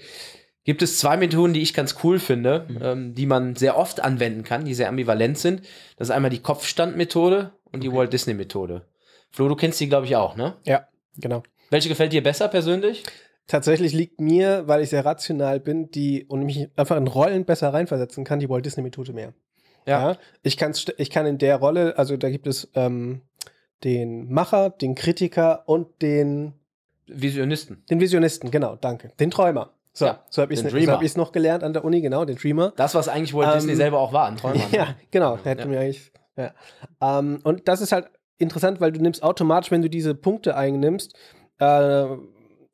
gibt 0.64 0.82
es 0.82 0.98
zwei 0.98 1.16
Methoden, 1.16 1.52
die 1.52 1.62
ich 1.62 1.74
ganz 1.74 1.96
cool 2.04 2.18
finde, 2.18 2.66
ähm, 2.80 3.14
die 3.14 3.26
man 3.26 3.56
sehr 3.56 3.76
oft 3.76 4.00
anwenden 4.00 4.44
kann, 4.44 4.64
die 4.64 4.74
sehr 4.74 4.88
ambivalent 4.88 5.38
sind. 5.38 5.62
Das 5.96 6.08
ist 6.08 6.14
einmal 6.14 6.30
die 6.30 6.40
Kopfstandmethode 6.40 7.52
und 7.72 7.82
die 7.82 7.92
Walt 7.92 8.12
Disney 8.12 8.34
Methode. 8.34 8.86
Flo, 9.30 9.48
du 9.48 9.56
kennst 9.56 9.80
die, 9.80 9.88
glaube 9.88 10.06
ich, 10.06 10.16
auch, 10.16 10.36
ne? 10.36 10.56
Ja, 10.64 10.86
genau. 11.16 11.42
Welche 11.70 11.88
gefällt 11.88 12.12
dir 12.12 12.22
besser 12.22 12.48
persönlich? 12.48 13.02
Tatsächlich 13.46 13.92
liegt 13.92 14.20
mir, 14.20 14.68
weil 14.68 14.82
ich 14.82 14.90
sehr 14.90 15.04
rational 15.04 15.58
bin, 15.58 15.90
die 15.90 16.24
und 16.26 16.44
mich 16.44 16.68
einfach 16.76 16.96
in 16.96 17.08
Rollen 17.08 17.44
besser 17.44 17.72
reinversetzen 17.72 18.24
kann, 18.24 18.38
die 18.38 18.48
Walt 18.48 18.64
Disney 18.64 18.82
Methode 18.82 19.12
mehr. 19.12 19.34
Ja. 19.84 20.16
ich, 20.44 20.56
kann, 20.56 20.74
ich 20.98 21.10
kann 21.10 21.26
in 21.26 21.38
der 21.38 21.56
Rolle, 21.56 21.98
also 21.98 22.16
da 22.16 22.30
gibt 22.30 22.46
es 22.46 22.70
ähm, 22.74 23.22
den 23.82 24.32
Macher, 24.32 24.70
den 24.70 24.94
Kritiker 24.94 25.68
und 25.68 26.02
den, 26.02 26.52
Visionisten. 27.06 27.82
den 27.90 27.98
Visionisten, 27.98 28.52
genau, 28.52 28.76
danke. 28.76 29.10
Den 29.18 29.32
Träumer. 29.32 29.72
So, 29.94 30.06
Ja, 30.06 30.22
so 30.30 30.42
habe 30.42 30.54
ich 30.54 30.64
es 30.64 31.16
noch 31.16 31.32
gelernt 31.32 31.62
an 31.62 31.72
der 31.74 31.84
Uni, 31.84 32.00
genau, 32.00 32.24
den 32.24 32.36
Dreamer. 32.36 32.72
Das, 32.76 32.94
was 32.94 33.08
eigentlich 33.08 33.34
Walt 33.34 33.48
Ähm, 33.48 33.54
Disney 33.54 33.76
selber 33.76 33.98
auch 34.00 34.12
war, 34.12 34.26
ein 34.26 34.36
Träumer. 34.36 34.54
ne? 34.72 34.76
Ja, 34.76 34.94
genau. 35.10 35.38
Hätte 35.42 35.62
Ja. 35.62 35.68
mir 35.68 35.80
eigentlich. 35.80 36.12
Ja. 36.36 36.52
Ähm, 37.00 37.40
und 37.44 37.68
das 37.68 37.80
ist 37.82 37.92
halt 37.92 38.08
interessant, 38.38 38.80
weil 38.80 38.92
du 38.92 39.00
nimmst 39.00 39.22
automatisch, 39.22 39.70
wenn 39.70 39.82
du 39.82 39.90
diese 39.90 40.14
Punkte 40.14 40.56
einnimmst, 40.56 41.14
äh, 41.58 42.06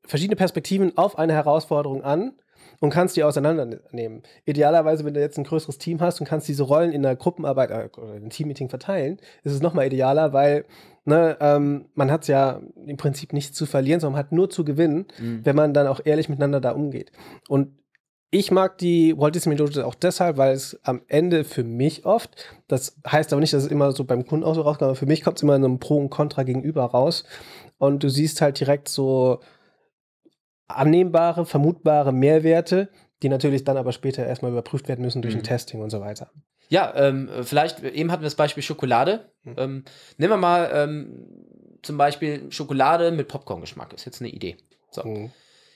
verschiedene 0.05 0.37
Perspektiven 0.37 0.97
auf 0.97 1.19
eine 1.19 1.33
Herausforderung 1.35 2.03
an 2.05 2.33
und 2.81 2.91
kannst 2.91 3.17
die 3.17 3.25
auseinandernehmen. 3.25 4.23
Idealerweise, 4.45 5.05
wenn 5.05 5.15
du 5.15 5.21
jetzt 5.21 5.39
ein 5.39 5.45
größeres 5.45 5.79
Team 5.79 6.01
hast 6.01 6.21
und 6.21 6.27
kannst 6.27 6.49
diese 6.49 6.63
Rollen 6.63 6.93
in 6.93 7.03
der 7.03 7.17
Gruppenarbeit 7.17 7.71
äh, 7.71 7.89
oder 7.99 8.13
in 8.13 8.23
einem 8.23 8.31
Teammeeting 8.31 8.69
verteilen, 8.69 9.19
ist 9.43 9.53
es 9.53 9.63
nochmal 9.63 9.87
idealer, 9.87 10.33
weil 10.33 10.65
ne, 11.05 11.37
ähm, 11.41 11.87
man 11.95 12.11
hat 12.11 12.29
ja 12.29 12.61
im 12.87 12.97
Prinzip 12.97 13.33
nichts 13.33 13.57
zu 13.57 13.67
verlieren, 13.67 14.01
sondern 14.01 14.15
man 14.19 14.25
hat 14.27 14.33
nur 14.33 14.51
zu 14.51 14.65
gewinnen, 14.65 15.07
Mhm. 15.19 15.41
wenn 15.45 15.57
man 15.57 15.75
dann 15.75 15.87
auch 15.87 16.01
ehrlich 16.05 16.29
miteinander 16.29 16.61
da 16.61 16.73
umgeht. 16.73 17.13
Und 17.49 17.79
ich 18.31 18.51
mag 18.51 18.77
die 18.77 19.17
Walt 19.17 19.35
Disney 19.35 19.55
Methode 19.55 19.87
auch 19.87 19.95
deshalb, 19.95 20.37
weil 20.37 20.53
es 20.53 20.79
am 20.83 21.01
Ende 21.09 21.45
für 21.45 21.65
mich 21.65 22.05
oft, 22.05 22.45
das 22.69 22.99
heißt 23.11 23.33
aber 23.33 23.41
nicht, 23.41 23.55
dass 23.55 23.65
es 23.65 23.71
immer 23.71 23.93
so 23.93 24.05
beim 24.05 24.27
Kunden 24.27 24.45
auch 24.45 24.55
so 24.55 24.61
rauskommt, 24.61 24.89
aber 24.89 24.97
für 24.97 25.07
mich 25.07 25.25
kommt 25.25 25.39
es 25.39 25.43
immer 25.43 25.57
in 25.57 25.65
einem 25.65 25.79
Pro 25.79 25.97
und 25.97 26.11
Contra 26.11 26.43
gegenüber 26.43 26.85
raus. 26.85 27.25
Und 27.79 28.03
du 28.03 28.11
siehst 28.11 28.43
halt 28.43 28.61
direkt 28.61 28.89
so 28.91 29.41
annehmbare, 30.69 31.47
vermutbare 31.47 32.13
Mehrwerte, 32.13 32.89
die 33.23 33.29
natürlich 33.29 33.65
dann 33.65 33.77
aber 33.77 33.93
später 33.93 34.25
erstmal 34.27 34.53
überprüft 34.53 34.89
werden 34.89 35.03
müssen 35.05 35.23
durch 35.23 35.35
Mhm. 35.35 35.41
ein 35.41 35.45
Testing 35.45 35.81
und 35.81 35.91
so 35.91 36.01
weiter. 36.01 36.31
Ja, 36.69 36.95
ähm, 36.97 37.29
vielleicht, 37.43 37.83
eben 37.83 38.13
hatten 38.13 38.23
wir 38.23 38.27
das 38.27 38.35
Beispiel 38.35 38.63
Schokolade. 38.63 39.33
Mhm. 39.43 39.55
Ähm, 39.57 39.85
nehmen 40.19 40.33
wir 40.33 40.37
mal 40.37 40.71
ähm, 40.73 41.27
zum 41.83 41.97
Beispiel 41.97 42.53
Schokolade 42.53 43.11
mit 43.11 43.29
Popcorn-Geschmack. 43.29 43.93
Ist 43.95 44.05
jetzt 44.05 44.21
eine 44.21 44.31
Idee. 44.31 44.57
So. 44.91 45.05
Mhm. 45.05 45.31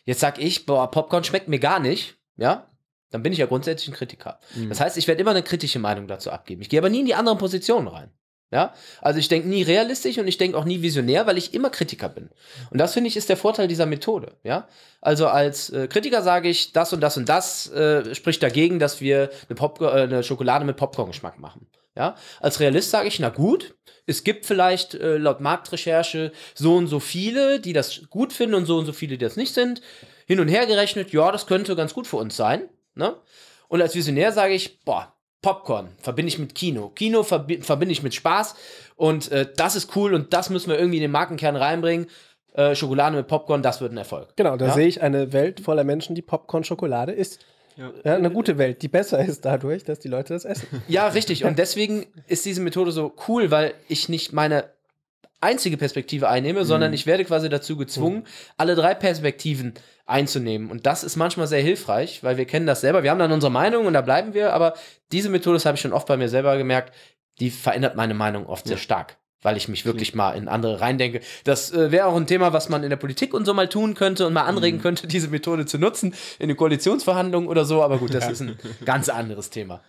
Jetzt 0.04 0.20
sag 0.20 0.38
ich, 0.38 0.66
boah, 0.66 0.90
Popcorn 0.90 1.24
schmeckt 1.24 1.48
mir 1.48 1.58
gar 1.60 1.80
nicht, 1.80 2.16
ja, 2.36 2.68
dann 3.10 3.22
bin 3.22 3.32
ich 3.32 3.38
ja 3.38 3.46
grundsätzlich 3.46 3.88
ein 3.88 3.96
Kritiker. 3.96 4.38
Mhm. 4.54 4.68
Das 4.68 4.80
heißt, 4.80 4.96
ich 4.98 5.08
werde 5.08 5.20
immer 5.20 5.30
eine 5.30 5.42
kritische 5.42 5.78
Meinung 5.78 6.06
dazu 6.08 6.30
abgeben. 6.30 6.60
Ich 6.62 6.68
gehe 6.68 6.80
aber 6.80 6.90
nie 6.90 7.00
in 7.00 7.06
die 7.06 7.14
anderen 7.14 7.38
Positionen 7.38 7.88
rein. 7.88 8.10
Ja, 8.52 8.74
also 9.00 9.18
ich 9.18 9.28
denke 9.28 9.48
nie 9.48 9.62
realistisch 9.62 10.18
und 10.18 10.28
ich 10.28 10.36
denke 10.36 10.58
auch 10.58 10.66
nie 10.66 10.82
visionär, 10.82 11.26
weil 11.26 11.38
ich 11.38 11.54
immer 11.54 11.70
Kritiker 11.70 12.10
bin. 12.10 12.28
Und 12.70 12.78
das 12.78 12.92
finde 12.92 13.08
ich 13.08 13.16
ist 13.16 13.30
der 13.30 13.38
Vorteil 13.38 13.66
dieser 13.66 13.86
Methode. 13.86 14.36
Ja, 14.44 14.68
also 15.00 15.26
als 15.26 15.70
äh, 15.70 15.88
Kritiker 15.88 16.20
sage 16.20 16.50
ich, 16.50 16.74
das 16.74 16.92
und 16.92 17.00
das 17.00 17.16
und 17.16 17.30
das 17.30 17.72
äh, 17.72 18.14
spricht 18.14 18.42
dagegen, 18.42 18.78
dass 18.78 19.00
wir 19.00 19.30
eine, 19.48 19.56
Pop 19.56 19.80
äh, 19.80 20.02
eine 20.02 20.22
Schokolade 20.22 20.66
mit 20.66 20.76
Popcorn-Geschmack 20.76 21.40
machen. 21.40 21.66
Ja, 21.96 22.14
als 22.40 22.60
Realist 22.60 22.90
sage 22.90 23.08
ich, 23.08 23.18
na 23.20 23.30
gut, 23.30 23.74
es 24.06 24.22
gibt 24.22 24.44
vielleicht 24.44 24.94
äh, 24.94 25.16
laut 25.16 25.40
Marktrecherche 25.40 26.32
so 26.54 26.76
und 26.76 26.88
so 26.88 27.00
viele, 27.00 27.58
die 27.58 27.72
das 27.72 28.02
gut 28.10 28.34
finden 28.34 28.54
und 28.54 28.66
so 28.66 28.76
und 28.76 28.84
so 28.84 28.92
viele, 28.92 29.16
die 29.16 29.24
das 29.24 29.36
nicht 29.36 29.54
sind. 29.54 29.80
Hin 30.26 30.40
und 30.40 30.48
her 30.48 30.66
gerechnet, 30.66 31.10
ja, 31.14 31.32
das 31.32 31.46
könnte 31.46 31.74
ganz 31.74 31.94
gut 31.94 32.06
für 32.06 32.18
uns 32.18 32.36
sein. 32.36 32.68
Ne? 32.94 33.16
Und 33.68 33.80
als 33.80 33.94
Visionär 33.94 34.32
sage 34.32 34.52
ich, 34.52 34.80
boah, 34.84 35.14
Popcorn 35.42 35.88
verbinde 36.00 36.28
ich 36.28 36.38
mit 36.38 36.54
Kino. 36.54 36.88
Kino 36.94 37.22
verbi 37.24 37.60
verbinde 37.60 37.92
ich 37.92 38.02
mit 38.02 38.14
Spaß 38.14 38.54
und 38.96 39.30
äh, 39.32 39.46
das 39.56 39.76
ist 39.76 39.94
cool 39.96 40.14
und 40.14 40.32
das 40.32 40.48
müssen 40.50 40.70
wir 40.70 40.78
irgendwie 40.78 40.98
in 40.98 41.02
den 41.02 41.10
Markenkern 41.10 41.56
reinbringen. 41.56 42.06
Äh, 42.54 42.74
Schokolade 42.74 43.16
mit 43.16 43.26
Popcorn, 43.26 43.62
das 43.62 43.80
wird 43.80 43.92
ein 43.92 43.96
Erfolg. 43.98 44.36
Genau, 44.36 44.56
da 44.56 44.66
Ja? 44.66 44.72
sehe 44.74 44.86
ich 44.86 45.02
eine 45.02 45.32
Welt 45.32 45.60
voller 45.60 45.84
Menschen, 45.84 46.14
die 46.14 46.22
Popcorn-Schokolade 46.22 47.12
isst. 47.12 47.44
Ja. 48.04 48.14
eine 48.16 48.30
gute 48.30 48.58
Welt, 48.58 48.82
die 48.82 48.88
besser 48.88 49.24
ist 49.24 49.46
dadurch, 49.46 49.82
dass 49.82 49.98
die 49.98 50.08
Leute 50.08 50.34
das 50.34 50.44
essen. 50.44 50.68
Ja, 50.88 51.08
richtig. 51.08 51.44
Und 51.46 51.58
deswegen 51.58 52.04
ist 52.26 52.44
diese 52.44 52.60
Methode 52.60 52.92
so 52.92 53.14
cool, 53.28 53.50
weil 53.50 53.72
ich 53.88 54.10
nicht 54.10 54.34
meine 54.34 54.64
einzige 55.42 55.76
Perspektive 55.76 56.28
einnehme, 56.28 56.64
sondern 56.64 56.92
ich 56.92 57.06
werde 57.06 57.24
quasi 57.24 57.48
dazu 57.48 57.76
gezwungen, 57.76 58.24
alle 58.56 58.74
drei 58.74 58.94
Perspektiven 58.94 59.74
einzunehmen. 60.06 60.70
Und 60.70 60.86
das 60.86 61.04
ist 61.04 61.16
manchmal 61.16 61.46
sehr 61.46 61.62
hilfreich, 61.62 62.22
weil 62.22 62.36
wir 62.36 62.44
kennen 62.44 62.66
das 62.66 62.80
selber. 62.80 63.02
Wir 63.02 63.10
haben 63.10 63.18
dann 63.18 63.32
unsere 63.32 63.52
Meinung 63.52 63.86
und 63.86 63.92
da 63.92 64.00
bleiben 64.00 64.34
wir, 64.34 64.52
aber 64.52 64.74
diese 65.10 65.28
Methode, 65.28 65.56
das 65.56 65.66
habe 65.66 65.76
ich 65.76 65.80
schon 65.80 65.92
oft 65.92 66.06
bei 66.06 66.16
mir 66.16 66.28
selber 66.28 66.56
gemerkt, 66.56 66.94
die 67.40 67.50
verändert 67.50 67.96
meine 67.96 68.14
Meinung 68.14 68.46
oft 68.46 68.66
sehr 68.66 68.76
stark. 68.76 69.16
Weil 69.44 69.56
ich 69.56 69.66
mich 69.66 69.84
wirklich 69.84 70.14
mal 70.14 70.32
in 70.34 70.46
andere 70.46 70.80
reindenke. 70.80 71.20
Das 71.42 71.72
äh, 71.72 71.90
wäre 71.90 72.06
auch 72.06 72.14
ein 72.14 72.28
Thema, 72.28 72.52
was 72.52 72.68
man 72.68 72.84
in 72.84 72.90
der 72.90 72.96
Politik 72.96 73.34
und 73.34 73.44
so 73.44 73.52
mal 73.54 73.68
tun 73.68 73.94
könnte 73.94 74.24
und 74.28 74.32
mal 74.32 74.44
anregen 74.44 74.80
könnte, 74.80 75.06
diese 75.08 75.26
Methode 75.28 75.66
zu 75.66 75.78
nutzen 75.78 76.14
in 76.38 76.46
den 76.46 76.56
Koalitionsverhandlungen 76.56 77.48
oder 77.48 77.64
so. 77.64 77.82
Aber 77.82 77.98
gut, 77.98 78.14
das 78.14 78.28
ist 78.28 78.40
ein 78.40 78.56
ganz 78.84 79.08
anderes 79.08 79.50
Thema. 79.50 79.80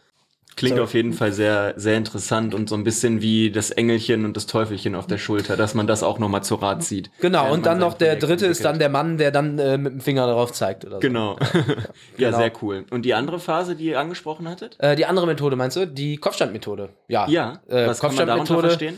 Klingt 0.55 0.77
So. 0.77 0.83
auf 0.83 0.93
jeden 0.93 1.13
Fall 1.13 1.31
sehr, 1.31 1.73
sehr 1.77 1.97
interessant 1.97 2.53
und 2.53 2.69
so 2.69 2.75
ein 2.75 2.83
bisschen 2.83 3.21
wie 3.21 3.49
das 3.51 3.71
Engelchen 3.71 4.23
und 4.25 4.37
das 4.37 4.45
Teufelchen 4.45 4.93
auf 4.95 5.07
der 5.07 5.17
Schulter, 5.17 5.57
dass 5.57 5.73
man 5.73 5.87
das 5.87 6.03
auch 6.03 6.19
nochmal 6.19 6.43
zu 6.43 6.55
Rat 6.55 6.83
zieht. 6.83 7.09
Genau, 7.19 7.51
und 7.51 7.65
dann 7.65 7.79
noch 7.79 7.93
der 7.95 8.15
dritte 8.17 8.45
ist 8.45 8.63
dann 8.63 8.75
entwickelt. 8.75 8.81
der 8.81 8.89
Mann, 8.89 9.17
der 9.17 9.31
dann 9.31 9.57
äh, 9.59 9.77
mit 9.77 9.93
dem 9.93 9.99
Finger 10.01 10.27
darauf 10.27 10.51
zeigt 10.53 10.85
oder 10.85 10.95
so. 10.97 10.99
Genau. 10.99 11.37
ja, 11.39 11.73
Genau. 12.17 12.37
sehr 12.37 12.51
cool. 12.61 12.85
Und 12.91 13.03
die 13.03 13.13
andere 13.13 13.39
Phase, 13.39 13.75
die 13.75 13.85
ihr 13.85 13.99
angesprochen 13.99 14.47
hattet? 14.47 14.75
Äh, 14.79 14.95
die 14.95 15.05
andere 15.05 15.25
Methode 15.25 15.55
meinst 15.55 15.77
du? 15.77 15.87
Die 15.87 16.17
Kopfstandmethode. 16.17 16.89
Ja. 17.07 17.27
Ja, 17.27 17.61
Äh, 17.67 17.87
was 17.87 17.99
kann 17.99 18.13
man 18.15 18.27
darunter 18.27 18.53
Kopfstandmethode 18.55 18.67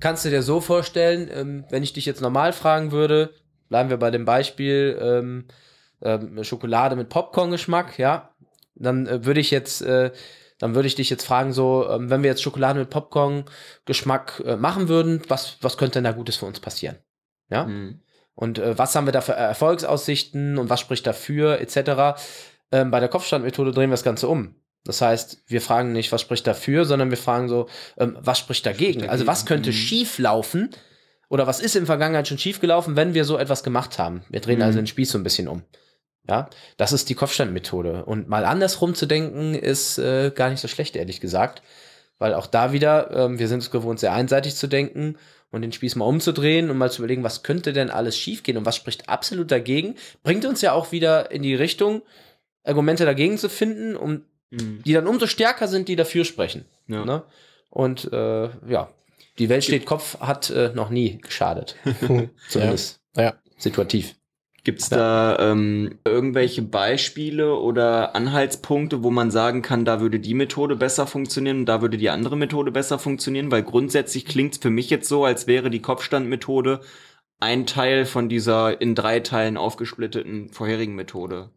kannst 0.00 0.24
du 0.24 0.30
dir 0.30 0.42
so 0.42 0.60
vorstellen, 0.60 1.28
ähm, 1.32 1.64
wenn 1.70 1.82
ich 1.82 1.92
dich 1.92 2.06
jetzt 2.06 2.20
normal 2.22 2.52
fragen 2.52 2.90
würde, 2.90 3.30
bleiben 3.68 3.90
wir 3.90 3.98
bei 3.98 4.10
dem 4.10 4.24
Beispiel 4.24 4.98
ähm, 5.00 5.44
ähm, 6.02 6.42
Schokolade 6.42 6.96
mit 6.96 7.10
Popcorn-Geschmack, 7.10 7.98
ja, 7.98 8.30
dann 8.74 9.06
äh, 9.06 9.24
würde 9.26 9.40
ich 9.40 9.50
jetzt, 9.50 9.82
äh, 9.82 10.10
dann 10.60 10.76
würde 10.76 10.86
ich 10.86 10.94
dich 10.94 11.10
jetzt 11.10 11.26
fragen, 11.26 11.52
so, 11.52 11.88
ähm, 11.90 12.08
wenn 12.10 12.22
wir 12.22 12.30
jetzt 12.30 12.42
Schokolade 12.42 12.78
mit 12.78 12.90
Popcorn-Geschmack 12.90 14.42
äh, 14.46 14.56
machen 14.56 14.88
würden, 14.88 15.22
was, 15.28 15.56
was 15.60 15.76
könnte 15.76 15.94
denn 15.94 16.04
da 16.04 16.12
Gutes 16.12 16.36
für 16.36 16.46
uns 16.46 16.60
passieren? 16.60 16.98
Ja. 17.48 17.64
Hm. 17.64 18.00
Und 18.34 18.58
äh, 18.58 18.78
was 18.78 18.94
haben 18.94 19.06
wir 19.06 19.12
da 19.12 19.20
für 19.20 19.32
Erfolgsaussichten 19.32 20.56
und 20.58 20.70
was 20.70 20.80
spricht 20.80 21.06
dafür, 21.06 21.60
etc. 21.60 22.20
Ähm, 22.72 22.90
bei 22.90 23.00
der 23.00 23.08
Kopfstandmethode 23.08 23.72
drehen 23.72 23.90
wir 23.90 23.94
das 23.94 24.04
Ganze 24.04 24.28
um. 24.28 24.54
Das 24.84 25.02
heißt, 25.02 25.42
wir 25.46 25.60
fragen 25.60 25.92
nicht, 25.92 26.10
was 26.12 26.22
spricht 26.22 26.46
dafür, 26.46 26.84
sondern 26.86 27.10
wir 27.10 27.18
fragen 27.18 27.48
so, 27.48 27.68
ähm, 27.98 28.16
was 28.20 28.38
spricht 28.38 28.64
dagegen? 28.64 29.08
Also 29.10 29.26
was 29.26 29.44
könnte 29.44 29.70
Mhm. 29.70 29.74
schief 29.74 30.18
laufen 30.18 30.70
oder 31.28 31.46
was 31.46 31.60
ist 31.60 31.74
in 31.76 31.82
der 31.82 31.86
Vergangenheit 31.86 32.28
schon 32.28 32.38
schief 32.38 32.60
gelaufen, 32.60 32.96
wenn 32.96 33.12
wir 33.12 33.24
so 33.24 33.36
etwas 33.36 33.62
gemacht 33.62 33.98
haben? 33.98 34.22
Wir 34.30 34.40
drehen 34.40 34.58
Mhm. 34.58 34.64
also 34.64 34.78
den 34.78 34.86
Spieß 34.86 35.10
so 35.10 35.18
ein 35.18 35.22
bisschen 35.24 35.48
um. 35.48 35.62
Ja, 36.28 36.48
das 36.76 36.92
ist 36.92 37.08
die 37.08 37.14
Kopfstandmethode. 37.14 38.04
Und 38.04 38.28
mal 38.28 38.44
andersrum 38.44 38.94
zu 38.94 39.06
denken, 39.06 39.54
ist 39.54 39.98
äh, 39.98 40.30
gar 40.34 40.50
nicht 40.50 40.60
so 40.60 40.68
schlecht, 40.68 40.96
ehrlich 40.96 41.20
gesagt. 41.20 41.62
Weil 42.18 42.34
auch 42.34 42.46
da 42.46 42.72
wieder, 42.72 43.10
ähm, 43.12 43.38
wir 43.38 43.48
sind 43.48 43.60
es 43.62 43.70
gewohnt, 43.70 43.98
sehr 43.98 44.12
einseitig 44.12 44.54
zu 44.54 44.66
denken 44.66 45.16
und 45.50 45.62
den 45.62 45.72
Spieß 45.72 45.96
mal 45.96 46.04
umzudrehen 46.04 46.70
und 46.70 46.76
mal 46.76 46.90
zu 46.92 47.00
überlegen, 47.00 47.24
was 47.24 47.42
könnte 47.42 47.72
denn 47.72 47.90
alles 47.90 48.16
schiefgehen 48.18 48.58
und 48.58 48.66
was 48.66 48.76
spricht 48.76 49.08
absolut 49.08 49.50
dagegen, 49.50 49.96
bringt 50.22 50.44
uns 50.44 50.60
ja 50.60 50.72
auch 50.72 50.92
wieder 50.92 51.30
in 51.30 51.42
die 51.42 51.54
Richtung, 51.54 52.02
Argumente 52.62 53.06
dagegen 53.06 53.38
zu 53.38 53.48
finden, 53.48 53.96
um, 53.96 54.22
Hm. 54.52 54.82
die 54.84 54.92
dann 54.92 55.06
umso 55.06 55.26
stärker 55.26 55.66
sind, 55.68 55.88
die 55.88 55.96
dafür 55.96 56.24
sprechen. 56.24 56.64
Ja. 56.88 57.04
Ne? 57.04 57.22
Und 57.70 58.12
äh, 58.12 58.50
ja, 58.68 58.90
die 59.38 59.48
Welt 59.48 59.64
steht 59.64 59.86
Kopf 59.86 60.18
hat 60.20 60.50
äh, 60.50 60.72
noch 60.74 60.90
nie 60.90 61.18
geschadet. 61.18 61.76
Zumindest 62.48 63.00
Ja. 63.16 63.34
situativ. 63.56 64.16
Gibt 64.62 64.82
es 64.82 64.88
da 64.90 65.38
ähm, 65.38 65.98
irgendwelche 66.04 66.62
Beispiele 66.62 67.54
oder 67.54 68.14
Anhaltspunkte, 68.14 69.02
wo 69.02 69.10
man 69.10 69.30
sagen 69.30 69.62
kann, 69.62 69.84
da 69.84 70.00
würde 70.00 70.20
die 70.20 70.34
Methode 70.34 70.76
besser 70.76 71.06
funktionieren 71.06 71.60
und 71.60 71.66
da 71.66 71.80
würde 71.80 71.96
die 71.96 72.10
andere 72.10 72.36
Methode 72.36 72.70
besser 72.70 72.98
funktionieren? 72.98 73.50
Weil 73.50 73.62
grundsätzlich 73.62 74.26
klingt 74.26 74.54
es 74.54 74.58
für 74.58 74.70
mich 74.70 74.90
jetzt 74.90 75.08
so, 75.08 75.24
als 75.24 75.46
wäre 75.46 75.70
die 75.70 75.80
Kopfstandmethode 75.80 76.80
ein 77.38 77.64
Teil 77.64 78.04
von 78.04 78.28
dieser 78.28 78.80
in 78.82 78.94
drei 78.94 79.20
Teilen 79.20 79.56
aufgesplitteten 79.56 80.50
vorherigen 80.50 80.94
Methode. 80.94 81.50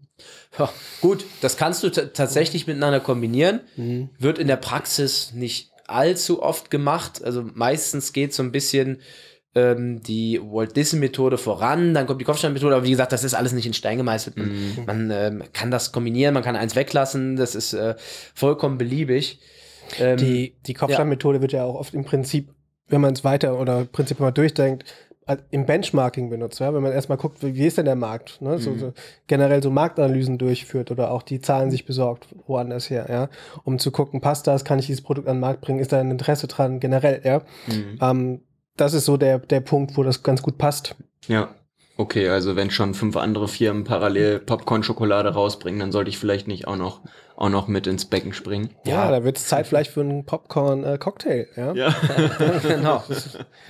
Ja, 0.58 0.72
gut, 1.02 1.26
das 1.42 1.58
kannst 1.58 1.84
du 1.84 1.90
ta- 1.90 2.06
tatsächlich 2.06 2.68
miteinander 2.68 3.02
kombinieren. 3.02 3.60
Mhm. 3.76 4.10
Wird 4.18 4.40
in 4.40 4.48
der 4.48 4.56
Praxis 4.56 5.34
nicht 5.34 5.72
allzu 5.88 6.42
oft 6.42 6.72
gemacht. 6.72 7.22
Also 7.24 7.44
meistens 7.54 8.14
geht 8.14 8.34
so 8.34 8.44
ein 8.44 8.54
bisschen 8.54 9.02
ähm, 9.56 10.02
die 10.02 10.40
Walt 10.44 10.76
Disney 10.76 11.00
Methode 11.00 11.38
voran, 11.38 11.94
dann 11.94 12.08
kommt 12.08 12.20
die 12.22 12.26
Kopfsteinmethode, 12.26 12.76
aber 12.76 12.86
wie 12.86 12.92
gesagt, 12.92 13.12
das 13.12 13.24
ist 13.24 13.34
alles 13.34 13.54
nicht 13.54 13.66
in 13.68 13.74
Stein 13.74 13.98
gemeißelt. 13.98 14.38
Man, 14.38 14.48
Mhm. 14.50 14.86
man 14.86 15.12
ähm, 15.12 15.44
kann 15.54 15.70
das 15.72 15.92
kombinieren, 15.92 16.34
man 16.34 16.44
kann 16.44 16.56
eins 16.56 16.76
weglassen, 16.76 17.36
das 17.36 17.54
ist 17.56 17.74
äh, 17.74 17.96
vollkommen 18.34 18.78
beliebig. 18.78 19.40
Ähm, 20.00 20.18
Die, 20.18 20.56
die 20.66 20.74
Kopfstandmethode 20.74 21.42
wird 21.42 21.52
ja 21.52 21.64
auch 21.66 21.76
oft 21.76 21.94
im 21.94 22.04
Prinzip, 22.04 22.50
wenn 22.88 23.02
man 23.02 23.14
es 23.14 23.24
weiter 23.24 23.60
oder 23.60 23.82
im 23.82 23.88
Prinzip 23.88 24.20
mal 24.20 24.32
durchdenkt, 24.32 24.86
im 25.52 25.66
Benchmarking 25.66 26.30
benutzt, 26.30 26.60
ja? 26.60 26.74
wenn 26.74 26.84
man 26.84 26.92
erstmal 26.92 27.18
guckt, 27.18 27.42
wie, 27.44 27.56
wie 27.56 27.66
ist 27.66 27.78
denn 27.78 27.86
der 27.86 27.96
Markt, 27.96 28.42
ne? 28.42 28.60
so, 28.60 28.78
so 28.78 28.92
generell 29.28 29.64
so 29.64 29.70
Marktanalysen 29.72 30.38
durchführt 30.38 30.92
oder 30.92 31.12
auch 31.12 31.22
die 31.22 31.40
Zahlen 31.40 31.72
sich 31.72 31.86
besorgt, 31.86 32.28
woanders 32.46 32.90
her, 32.90 33.06
ja, 33.10 33.30
um 33.64 33.80
zu 33.80 33.92
gucken, 33.92 34.20
passt 34.20 34.48
das, 34.48 34.66
kann 34.66 34.80
ich 34.80 34.88
dieses 34.88 35.02
Produkt 35.02 35.30
an 35.30 35.38
den 35.38 35.42
Markt 35.42 35.62
bringen, 35.62 35.80
ist 35.80 35.94
da 35.94 36.00
ein 36.02 36.12
Interesse 36.12 36.48
dran, 36.48 36.82
generell, 36.82 37.22
ja. 37.24 37.42
Mhm. 37.68 38.00
Ähm, 38.02 38.42
das 38.78 38.94
ist 38.94 39.06
so 39.06 39.18
der, 39.18 39.40
der 39.40 39.60
Punkt, 39.62 39.98
wo 39.98 40.04
das 40.04 40.24
ganz 40.24 40.42
gut 40.42 40.58
passt. 40.58 40.96
Ja. 41.28 41.50
Okay, 41.96 42.28
also 42.30 42.56
wenn 42.56 42.72
schon 42.72 42.96
fünf 42.96 43.16
andere 43.18 43.48
Firmen 43.48 43.84
parallel 43.84 44.40
Popcorn-Schokolade 44.40 45.30
rausbringen, 45.36 45.80
dann 45.80 45.92
sollte 45.92 46.10
ich 46.10 46.18
vielleicht 46.18 46.48
nicht 46.48 46.68
auch 46.68 46.76
noch, 46.76 47.02
auch 47.36 47.50
noch 47.50 47.68
mit 47.68 47.86
ins 47.86 48.06
Becken 48.06 48.34
springen. 48.34 48.72
Ja, 48.84 49.06
Ja. 49.06 49.12
da 49.12 49.24
wird 49.24 49.38
es 49.38 49.46
Zeit 49.48 49.68
vielleicht 49.68 49.92
für 49.92 50.02
einen 50.02 50.26
Popcorn-Cocktail, 50.26 51.48
ja. 51.56 51.74
Ja. 51.76 51.96
genau. 52.68 53.04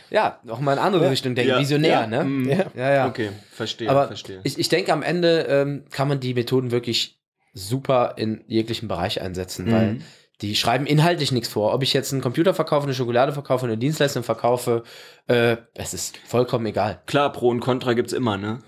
Ja, 0.10 0.40
auch 0.48 0.62
mal 0.62 0.72
in 0.74 0.80
andere 0.80 1.10
Richtung 1.10 1.36
denken, 1.36 1.50
Ja. 1.52 1.60
visionär, 1.60 1.90
Ja. 1.92 2.08
ne? 2.08 2.24
Mhm. 2.24 2.50
Ja. 2.50 2.66
Ja, 2.76 2.94
ja. 2.94 3.08
Okay, 3.08 3.32
verstehe, 3.52 3.90
Aber 3.90 4.08
verstehe. 4.08 4.40
ich, 4.46 4.58
ich 4.58 4.70
denke, 4.70 4.94
am 4.94 5.04
Ende 5.04 5.42
ähm, 5.50 5.84
kann 5.92 6.08
man 6.08 6.22
die 6.22 6.34
Methoden 6.34 6.72
wirklich 6.72 7.20
super 7.54 8.14
in 8.16 8.46
jeglichen 8.48 8.88
Bereich 8.88 9.20
einsetzen, 9.22 9.70
weil 9.70 9.94
Mhm. 9.96 10.02
Die 10.44 10.56
schreiben 10.56 10.86
inhaltlich 10.86 11.32
nichts 11.32 11.48
vor. 11.48 11.74
Ob 11.74 11.84
ich 11.84 11.94
jetzt 11.94 12.12
einen 12.12 12.22
Computer 12.22 12.54
verkaufe, 12.54 12.86
eine 12.86 12.94
Schokolade 12.94 13.32
verkaufe, 13.32 13.66
eine 13.66 13.78
Dienstleistung 13.78 14.24
verkaufe, 14.24 14.84
äh, 15.28 15.56
es 15.74 15.94
ist 15.94 16.18
vollkommen 16.28 16.66
egal. 16.66 17.02
Klar, 17.06 17.32
Pro 17.32 17.48
und 17.48 17.62
Contra 17.62 17.94
gibt's 17.94 18.12
immer, 18.12 18.38
ne? 18.38 18.60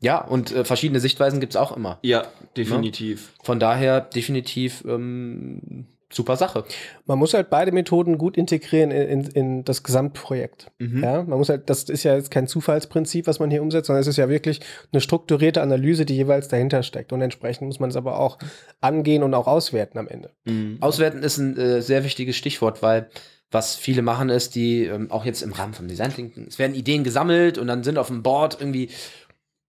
Ja, 0.00 0.18
und 0.18 0.50
äh, 0.50 0.64
verschiedene 0.64 0.98
Sichtweisen 0.98 1.38
gibt's 1.38 1.54
auch 1.54 1.76
immer. 1.76 2.00
Ja, 2.02 2.24
definitiv. 2.56 3.32
Von 3.44 3.60
daher 3.60 4.00
definitiv 4.00 4.82
ähm, 4.88 5.86
super 6.12 6.36
Sache. 6.36 6.64
Man 7.06 7.18
muss 7.18 7.34
halt 7.34 7.50
beide 7.50 7.72
Methoden 7.72 8.18
gut 8.18 8.36
integrieren 8.36 8.90
in, 8.90 9.08
in, 9.08 9.26
in 9.30 9.64
das 9.64 9.82
Gesamtprojekt. 9.82 10.70
Mhm. 10.78 11.02
Ja, 11.02 11.22
man 11.22 11.38
muss 11.38 11.48
halt, 11.48 11.70
das 11.70 11.84
ist 11.84 12.02
ja 12.02 12.14
jetzt 12.14 12.30
kein 12.30 12.46
Zufallsprinzip, 12.46 13.26
was 13.26 13.38
man 13.38 13.50
hier 13.50 13.62
umsetzt, 13.62 13.86
sondern 13.86 14.00
es 14.00 14.08
ist 14.08 14.16
ja 14.16 14.28
wirklich 14.28 14.60
eine 14.92 15.00
strukturierte 15.00 15.62
Analyse, 15.62 16.04
die 16.04 16.16
jeweils 16.16 16.48
dahinter 16.48 16.82
steckt. 16.82 17.12
Und 17.12 17.22
entsprechend 17.22 17.68
muss 17.68 17.80
man 17.80 17.90
es 17.90 17.96
aber 17.96 18.18
auch 18.18 18.38
angehen 18.80 19.22
und 19.22 19.34
auch 19.34 19.46
auswerten 19.46 19.98
am 19.98 20.08
Ende. 20.08 20.32
Mhm. 20.44 20.78
Auswerten 20.80 21.22
ist 21.22 21.38
ein 21.38 21.56
äh, 21.56 21.80
sehr 21.80 22.04
wichtiges 22.04 22.36
Stichwort, 22.36 22.82
weil 22.82 23.08
was 23.52 23.76
viele 23.76 24.02
machen 24.02 24.28
ist, 24.28 24.54
die 24.54 24.84
ähm, 24.84 25.10
auch 25.10 25.24
jetzt 25.24 25.42
im 25.42 25.52
Rahmen 25.52 25.74
vom 25.74 25.88
Design 25.88 26.14
Thinking, 26.14 26.46
es 26.46 26.58
werden 26.58 26.74
Ideen 26.74 27.02
gesammelt 27.02 27.58
und 27.58 27.66
dann 27.66 27.82
sind 27.82 27.98
auf 27.98 28.06
dem 28.06 28.22
Board 28.22 28.56
irgendwie 28.60 28.90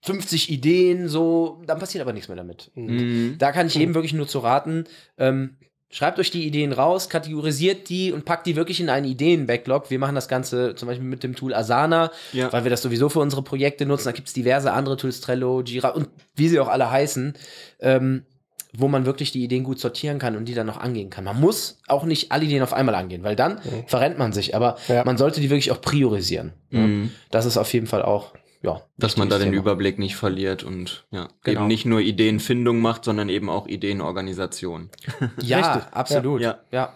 50 0.03 0.51
Ideen, 0.51 1.07
so, 1.07 1.61
dann 1.65 1.79
passiert 1.79 2.01
aber 2.01 2.13
nichts 2.13 2.27
mehr 2.27 2.37
damit. 2.37 2.71
Mhm. 2.75 3.35
Da 3.37 3.51
kann 3.51 3.67
ich 3.67 3.75
jedem 3.75 3.93
wirklich 3.93 4.13
nur 4.13 4.27
zu 4.27 4.39
raten, 4.39 4.85
ähm, 5.17 5.57
schreibt 5.91 6.17
euch 6.19 6.31
die 6.31 6.47
Ideen 6.47 6.71
raus, 6.73 7.09
kategorisiert 7.09 7.89
die 7.89 8.11
und 8.11 8.25
packt 8.25 8.47
die 8.47 8.55
wirklich 8.55 8.79
in 8.79 8.89
einen 8.89 9.05
Ideen-Backlog. 9.05 9.89
Wir 9.91 9.99
machen 9.99 10.15
das 10.15 10.27
Ganze 10.27 10.73
zum 10.75 10.87
Beispiel 10.87 11.05
mit 11.07 11.21
dem 11.23 11.35
Tool 11.35 11.53
Asana, 11.53 12.11
Ja. 12.33 12.51
weil 12.53 12.63
wir 12.63 12.71
das 12.71 12.81
sowieso 12.81 13.09
für 13.09 13.19
unsere 13.19 13.43
Projekte 13.43 13.85
nutzen. 13.85 14.05
Da 14.05 14.11
gibt 14.13 14.27
es 14.29 14.33
diverse 14.33 14.71
andere 14.73 14.97
Tools, 14.97 15.21
Trello, 15.21 15.61
Jira 15.61 15.89
und 15.89 16.07
wie 16.35 16.47
sie 16.47 16.59
auch 16.59 16.69
alle 16.69 16.89
heißen, 16.89 17.33
ähm, 17.81 18.25
wo 18.73 18.87
man 18.87 19.05
wirklich 19.05 19.33
die 19.33 19.43
Ideen 19.43 19.65
gut 19.65 19.81
sortieren 19.81 20.17
kann 20.17 20.37
und 20.37 20.45
die 20.45 20.53
dann 20.53 20.65
noch 20.67 20.77
angehen 20.79 21.09
kann. 21.09 21.25
Man 21.25 21.37
muss 21.41 21.79
auch 21.87 22.05
nicht 22.05 22.31
alle 22.31 22.45
Ideen 22.45 22.63
auf 22.63 22.71
einmal 22.71 22.95
angehen, 22.95 23.21
weil 23.21 23.35
dann 23.35 23.59
verrennt 23.87 24.17
man 24.17 24.31
sich. 24.31 24.55
Aber 24.55 24.77
Ja. 24.87 25.03
man 25.03 25.17
sollte 25.17 25.41
die 25.41 25.49
wirklich 25.49 25.71
auch 25.71 25.81
priorisieren. 25.81 26.53
Mhm. 26.69 27.11
Das 27.31 27.45
ist 27.45 27.57
auf 27.57 27.73
jeden 27.73 27.85
Fall 27.87 28.01
auch, 28.01 28.33
ja. 28.61 28.81
Dass 28.97 29.17
man 29.17 29.29
da 29.29 29.37
den 29.37 29.51
Thema. 29.51 29.61
Überblick 29.61 29.99
nicht 29.99 30.15
verliert 30.15 30.63
und 30.63 31.05
ja, 31.11 31.27
Genau. 31.43 31.61
eben 31.61 31.67
nicht 31.67 31.85
nur 31.85 31.99
Ideenfindung 31.99 32.79
macht, 32.79 33.05
sondern 33.05 33.29
eben 33.29 33.49
auch 33.49 33.67
Ideenorganisation. 33.67 34.89
Ja, 35.41 35.73
Richtig. 35.73 35.93
absolut. 35.93 36.41
Ja. 36.41 36.59
ja. 36.71 36.93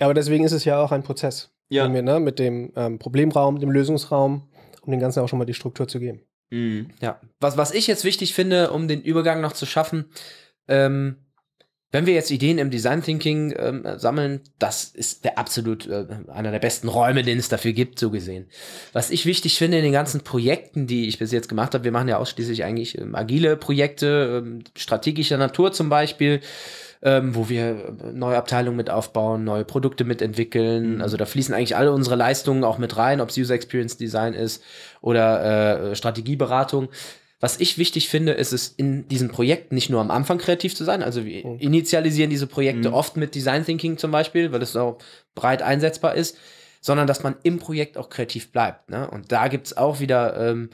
Aber 0.00 0.14
deswegen 0.14 0.44
ist 0.44 0.52
es 0.52 0.64
ja 0.64 0.82
auch 0.82 0.92
ein 0.92 1.02
Prozess. 1.02 1.50
Ja. 1.68 1.84
Wenn 1.84 1.94
wir, 1.94 2.02
ne, 2.02 2.18
mit 2.18 2.38
dem 2.38 2.72
ähm, 2.74 2.98
Problemraum, 2.98 3.60
dem 3.60 3.70
Lösungsraum, 3.70 4.48
um 4.82 4.90
den 4.90 5.00
Ganzen 5.00 5.20
auch 5.20 5.28
schon 5.28 5.38
mal 5.38 5.44
die 5.44 5.54
Struktur 5.54 5.86
zu 5.86 6.00
geben. 6.00 6.22
Mhm. 6.50 6.88
Ja, 7.00 7.20
was, 7.38 7.56
was 7.56 7.72
ich 7.72 7.86
jetzt 7.86 8.04
wichtig 8.04 8.34
finde, 8.34 8.70
um 8.72 8.88
den 8.88 9.02
Übergang 9.02 9.40
noch 9.40 9.52
zu 9.52 9.66
schaffen, 9.66 10.06
ähm, 10.66 11.16
wenn 11.92 12.06
wir 12.06 12.14
jetzt 12.14 12.30
Ideen 12.30 12.58
im 12.58 12.70
Design 12.70 13.02
Thinking 13.02 13.52
ähm, 13.58 13.84
sammeln, 13.96 14.40
das 14.58 14.84
ist 14.84 15.24
der 15.24 15.38
absolut 15.38 15.88
äh, 15.88 16.06
einer 16.32 16.52
der 16.52 16.60
besten 16.60 16.88
Räume, 16.88 17.22
den 17.22 17.38
es 17.38 17.48
dafür 17.48 17.72
gibt, 17.72 17.98
so 17.98 18.10
gesehen. 18.10 18.46
Was 18.92 19.10
ich 19.10 19.26
wichtig 19.26 19.58
finde 19.58 19.78
in 19.78 19.82
den 19.82 19.92
ganzen 19.92 20.20
Projekten, 20.20 20.86
die 20.86 21.08
ich 21.08 21.18
bis 21.18 21.32
jetzt 21.32 21.48
gemacht 21.48 21.74
habe, 21.74 21.84
wir 21.84 21.92
machen 21.92 22.08
ja 22.08 22.18
ausschließlich 22.18 22.64
eigentlich 22.64 22.96
ähm, 22.96 23.16
agile 23.16 23.56
Projekte, 23.56 24.42
ähm, 24.44 24.62
strategischer 24.76 25.36
Natur 25.36 25.72
zum 25.72 25.88
Beispiel, 25.88 26.40
ähm, 27.02 27.34
wo 27.34 27.48
wir 27.48 27.96
äh, 28.04 28.12
neue 28.12 28.36
Abteilungen 28.36 28.76
mit 28.76 28.90
aufbauen, 28.90 29.42
neue 29.42 29.64
Produkte 29.64 30.04
mitentwickeln. 30.04 30.96
Mhm. 30.96 31.02
Also 31.02 31.16
da 31.16 31.26
fließen 31.26 31.54
eigentlich 31.54 31.76
alle 31.76 31.92
unsere 31.92 32.14
Leistungen 32.14 32.62
auch 32.62 32.78
mit 32.78 32.96
rein, 32.96 33.20
ob 33.20 33.30
es 33.30 33.38
User 33.38 33.54
Experience 33.54 33.96
Design 33.96 34.34
ist 34.34 34.62
oder 35.00 35.90
äh, 35.90 35.96
Strategieberatung. 35.96 36.88
Was 37.40 37.58
ich 37.58 37.78
wichtig 37.78 38.10
finde, 38.10 38.32
ist 38.32 38.52
es 38.52 38.68
in 38.68 39.08
diesen 39.08 39.28
Projekten 39.28 39.74
nicht 39.74 39.88
nur 39.88 40.02
am 40.02 40.10
Anfang 40.10 40.36
kreativ 40.36 40.76
zu 40.76 40.84
sein. 40.84 41.02
Also 41.02 41.24
wir 41.24 41.46
mhm. 41.46 41.58
initialisieren 41.58 42.28
diese 42.28 42.46
Projekte 42.46 42.90
mhm. 42.90 42.94
oft 42.94 43.16
mit 43.16 43.34
Design 43.34 43.64
Thinking 43.64 43.96
zum 43.96 44.10
Beispiel, 44.10 44.52
weil 44.52 44.60
es 44.62 44.76
auch 44.76 44.98
breit 45.34 45.62
einsetzbar 45.62 46.14
ist, 46.14 46.36
sondern 46.82 47.06
dass 47.06 47.22
man 47.22 47.36
im 47.42 47.58
Projekt 47.58 47.96
auch 47.96 48.10
kreativ 48.10 48.52
bleibt. 48.52 48.90
Ne? 48.90 49.10
Und 49.10 49.32
da 49.32 49.48
gibt's 49.48 49.74
auch 49.74 50.00
wieder 50.00 50.50
ähm, 50.50 50.68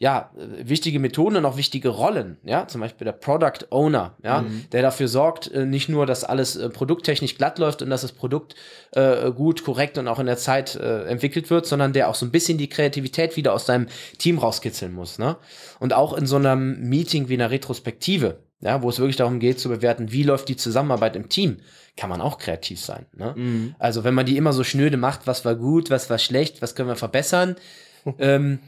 ja, 0.00 0.30
wichtige 0.36 1.00
Methoden 1.00 1.36
und 1.36 1.44
auch 1.44 1.56
wichtige 1.56 1.88
Rollen, 1.88 2.38
ja, 2.44 2.68
zum 2.68 2.80
Beispiel 2.80 3.04
der 3.04 3.12
Product 3.12 3.66
Owner, 3.70 4.14
ja, 4.22 4.42
mhm. 4.42 4.66
der 4.70 4.82
dafür 4.82 5.08
sorgt, 5.08 5.50
äh, 5.50 5.66
nicht 5.66 5.88
nur, 5.88 6.06
dass 6.06 6.22
alles 6.22 6.54
äh, 6.54 6.70
produkttechnisch 6.70 7.36
glatt 7.36 7.58
läuft 7.58 7.82
und 7.82 7.90
dass 7.90 8.02
das 8.02 8.12
Produkt 8.12 8.54
äh, 8.92 9.32
gut, 9.32 9.64
korrekt 9.64 9.98
und 9.98 10.06
auch 10.06 10.20
in 10.20 10.26
der 10.26 10.36
Zeit 10.36 10.76
äh, 10.76 11.06
entwickelt 11.06 11.50
wird, 11.50 11.66
sondern 11.66 11.92
der 11.92 12.08
auch 12.08 12.14
so 12.14 12.24
ein 12.24 12.30
bisschen 12.30 12.58
die 12.58 12.68
Kreativität 12.68 13.36
wieder 13.36 13.52
aus 13.52 13.66
seinem 13.66 13.88
Team 14.18 14.38
rauskitzeln 14.38 14.94
muss, 14.94 15.18
ne? 15.18 15.36
Und 15.80 15.92
auch 15.92 16.12
in 16.12 16.26
so 16.26 16.36
einem 16.36 16.88
Meeting 16.88 17.28
wie 17.28 17.34
einer 17.34 17.50
Retrospektive, 17.50 18.38
ja, 18.60 18.82
wo 18.82 18.90
es 18.90 19.00
wirklich 19.00 19.16
darum 19.16 19.40
geht 19.40 19.58
zu 19.58 19.68
bewerten, 19.68 20.12
wie 20.12 20.22
läuft 20.22 20.48
die 20.48 20.56
Zusammenarbeit 20.56 21.16
im 21.16 21.28
Team, 21.28 21.56
kann 21.96 22.08
man 22.08 22.20
auch 22.20 22.38
kreativ 22.38 22.80
sein, 22.80 23.06
ne? 23.16 23.34
Mhm. 23.36 23.74
Also, 23.80 24.04
wenn 24.04 24.14
man 24.14 24.26
die 24.26 24.36
immer 24.36 24.52
so 24.52 24.62
schnöde 24.62 24.96
macht, 24.96 25.26
was 25.26 25.44
war 25.44 25.56
gut, 25.56 25.90
was 25.90 26.08
war 26.08 26.18
schlecht, 26.18 26.62
was 26.62 26.76
können 26.76 26.88
wir 26.88 26.94
verbessern, 26.94 27.56
ähm, 28.20 28.60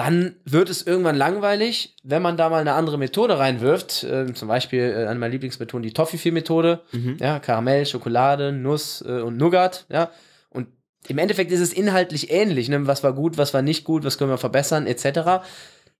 dann 0.00 0.34
wird 0.46 0.70
es 0.70 0.86
irgendwann 0.86 1.16
langweilig, 1.16 1.94
wenn 2.02 2.22
man 2.22 2.38
da 2.38 2.48
mal 2.48 2.62
eine 2.62 2.72
andere 2.72 2.96
Methode 2.96 3.38
reinwirft. 3.38 4.02
Äh, 4.02 4.32
zum 4.32 4.48
Beispiel 4.48 4.80
äh, 4.80 5.06
eine 5.06 5.18
meiner 5.18 5.32
Lieblingsmethoden, 5.32 5.82
die 5.82 5.92
Toffifee-Methode. 5.92 6.80
Mhm. 6.92 7.18
Ja, 7.20 7.38
Karamell, 7.38 7.84
Schokolade, 7.84 8.50
Nuss 8.50 9.04
äh, 9.06 9.20
und 9.20 9.36
Nougat. 9.36 9.84
Ja, 9.90 10.10
und 10.48 10.68
im 11.06 11.18
Endeffekt 11.18 11.52
ist 11.52 11.60
es 11.60 11.74
inhaltlich 11.74 12.30
ähnlich. 12.30 12.70
Ne? 12.70 12.86
Was 12.86 13.04
war 13.04 13.12
gut, 13.12 13.36
was 13.36 13.52
war 13.52 13.60
nicht 13.60 13.84
gut, 13.84 14.04
was 14.04 14.16
können 14.16 14.30
wir 14.30 14.38
verbessern, 14.38 14.86
etc. 14.86 15.18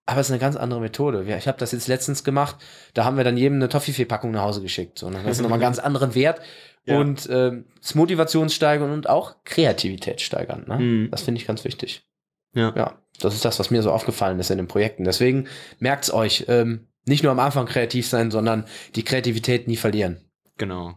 Aber 0.07 0.21
es 0.21 0.29
ist 0.29 0.33
eine 0.33 0.41
ganz 0.41 0.57
andere 0.57 0.81
Methode. 0.81 1.27
Ich 1.37 1.47
habe 1.47 1.59
das 1.59 1.73
jetzt 1.73 1.87
letztens 1.87 2.25
gemacht. 2.25 2.57
Da 2.95 3.05
haben 3.05 3.19
wir 3.19 3.25
dann 3.25 3.37
jedem 3.37 3.57
eine 3.57 3.69
Toffifee-Packung 3.69 4.31
nach 4.31 4.45
Hause 4.45 4.63
geschickt. 4.63 4.99
So, 4.99 5.11
das 5.11 5.25
ist 5.27 5.43
nochmal 5.43 5.57
einen 5.57 5.63
ganz 5.63 5.79
anderen 5.79 6.15
Wert. 6.15 6.41
Ja. 6.87 6.99
Und 6.99 7.29
äh, 7.29 7.53
das 7.83 7.95
Motivationssteigern 7.95 8.91
und 8.91 9.11
auch 9.11 9.45
Kreativität 9.45 10.23
steigern. 10.23 10.65
Ne? 10.67 10.79
Mhm. 10.79 11.11
Das 11.11 11.21
finde 11.21 11.39
ich 11.39 11.47
ganz 11.47 11.65
wichtig. 11.65 12.07
Ja. 12.55 12.73
ja, 12.75 12.99
das 13.21 13.35
ist 13.35 13.45
das, 13.45 13.59
was 13.59 13.71
mir 13.71 13.83
so 13.83 13.93
aufgefallen 13.93 14.39
ist 14.41 14.51
in 14.51 14.59
den 14.59 14.69
Projekten. 14.69 15.05
Deswegen 15.05 15.47
merkt's 15.79 16.13
euch, 16.13 16.47
ähm, 16.49 16.89
nicht 17.07 17.23
nur 17.23 17.33
am 17.33 17.39
Anfang 17.39 17.67
kreativ 17.67 18.07
sein, 18.07 18.31
sondern 18.31 18.65
die 18.95 19.05
Kreativität 19.05 19.69
nie 19.69 19.77
verlieren. 19.77 20.19
Genau. 20.57 20.97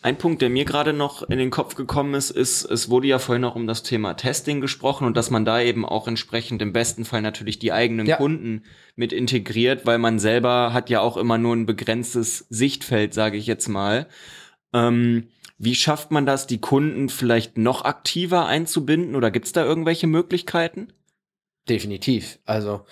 Ein 0.00 0.16
Punkt, 0.16 0.42
der 0.42 0.48
mir 0.48 0.64
gerade 0.64 0.92
noch 0.92 1.28
in 1.28 1.38
den 1.38 1.50
Kopf 1.50 1.74
gekommen 1.74 2.14
ist, 2.14 2.30
ist, 2.30 2.64
es 2.64 2.88
wurde 2.88 3.08
ja 3.08 3.18
vorhin 3.18 3.44
auch 3.44 3.56
um 3.56 3.66
das 3.66 3.82
Thema 3.82 4.14
Testing 4.14 4.60
gesprochen 4.60 5.06
und 5.06 5.16
dass 5.16 5.30
man 5.30 5.44
da 5.44 5.60
eben 5.60 5.84
auch 5.84 6.06
entsprechend 6.06 6.62
im 6.62 6.72
besten 6.72 7.04
Fall 7.04 7.20
natürlich 7.20 7.58
die 7.58 7.72
eigenen 7.72 8.06
ja. 8.06 8.16
Kunden 8.16 8.62
mit 8.94 9.12
integriert, 9.12 9.86
weil 9.86 9.98
man 9.98 10.20
selber 10.20 10.72
hat 10.72 10.88
ja 10.88 11.00
auch 11.00 11.16
immer 11.16 11.36
nur 11.36 11.56
ein 11.56 11.66
begrenztes 11.66 12.46
Sichtfeld, 12.48 13.12
sage 13.12 13.38
ich 13.38 13.48
jetzt 13.48 13.66
mal. 13.66 14.06
Ähm, 14.72 15.28
wie 15.58 15.74
schafft 15.74 16.12
man 16.12 16.26
das, 16.26 16.46
die 16.46 16.60
Kunden 16.60 17.08
vielleicht 17.08 17.58
noch 17.58 17.84
aktiver 17.84 18.46
einzubinden 18.46 19.16
oder 19.16 19.32
gibt 19.32 19.46
es 19.46 19.52
da 19.52 19.64
irgendwelche 19.64 20.06
Möglichkeiten? 20.06 20.92
Definitiv. 21.68 22.38
Also 22.44 22.84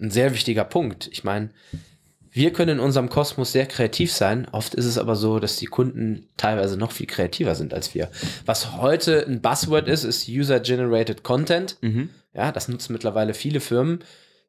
ein 0.00 0.10
sehr 0.10 0.32
wichtiger 0.32 0.64
Punkt. 0.64 1.08
Ich 1.12 1.24
meine, 1.24 1.50
wir 2.32 2.52
können 2.52 2.78
in 2.78 2.80
unserem 2.80 3.08
Kosmos 3.08 3.52
sehr 3.52 3.66
kreativ 3.66 4.12
sein. 4.12 4.46
Oft 4.52 4.74
ist 4.74 4.84
es 4.84 4.98
aber 4.98 5.16
so, 5.16 5.40
dass 5.40 5.56
die 5.56 5.66
Kunden 5.66 6.28
teilweise 6.36 6.76
noch 6.76 6.92
viel 6.92 7.06
kreativer 7.06 7.54
sind 7.54 7.74
als 7.74 7.94
wir. 7.94 8.08
Was 8.46 8.76
heute 8.76 9.26
ein 9.26 9.40
Buzzword 9.40 9.88
ist, 9.88 10.04
ist 10.04 10.28
User-Generated 10.28 11.22
Content. 11.24 11.76
Mhm. 11.80 12.10
Ja, 12.32 12.52
das 12.52 12.68
nutzen 12.68 12.92
mittlerweile 12.92 13.34
viele 13.34 13.60
Firmen. 13.60 14.04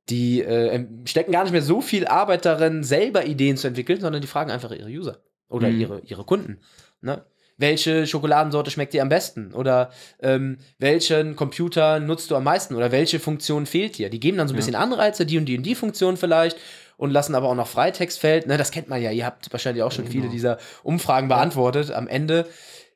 Die 0.10 0.41
äh, 0.41 0.86
stecken 1.05 1.31
gar 1.31 1.43
nicht 1.43 1.53
mehr 1.53 1.62
so 1.62 1.81
viel 1.81 2.05
Arbeit 2.05 2.45
darin, 2.45 2.84
selber 2.84 3.25
Ideen 3.25 3.57
zu 3.57 3.67
entwickeln, 3.67 3.99
sondern 3.99 4.21
die 4.21 4.27
fragen 4.27 4.51
einfach 4.51 4.71
ihre 4.71 4.89
User 4.89 5.23
oder 5.47 5.69
mhm. 5.69 5.79
ihre, 5.79 6.01
ihre 6.01 6.23
Kunden. 6.23 6.60
Ne? 7.01 7.23
Welche 7.62 8.06
Schokoladensorte 8.06 8.71
schmeckt 8.71 8.93
dir 8.93 9.02
am 9.02 9.10
besten 9.10 9.54
oder 9.54 9.91
ähm, 10.21 10.58
welchen 10.80 11.36
Computer 11.36 12.00
nutzt 12.00 12.32
du 12.32 12.36
am 12.36 12.43
meisten 12.43 12.76
oder 12.76 12.91
welche 12.91 13.19
Funktion 13.19 13.65
fehlt 13.65 13.97
dir. 13.97 14.10
Die 14.10 14.19
geben 14.19 14.38
dann 14.38 14.47
so 14.47 14.54
ein 14.54 14.58
bisschen 14.58 14.76
Anreize, 14.76 15.26
die 15.26 15.38
und 15.38 15.45
die 15.45 15.58
und 15.58 15.63
die 15.63 15.76
Funktion 15.76 16.17
vielleicht 16.17 16.58
und 16.97 17.12
lassen 17.12 17.36
aber 17.36 17.50
auch 17.50 17.56
noch 17.56 17.67
Freitextfeld. 17.67 18.47
Ne, 18.47 18.58
das 18.58 18.71
kennt 18.71 18.89
man 18.89 19.02
ja. 19.02 19.12
Ihr 19.12 19.26
habt 19.26 19.52
wahrscheinlich 19.52 19.84
auch 19.84 19.91
schon 19.91 20.06
genau. 20.06 20.13
viele 20.13 20.30
dieser 20.30 20.58
Umfragen 20.84 21.30
beantwortet. 21.30 21.91
Am 21.91 22.08
Ende 22.08 22.47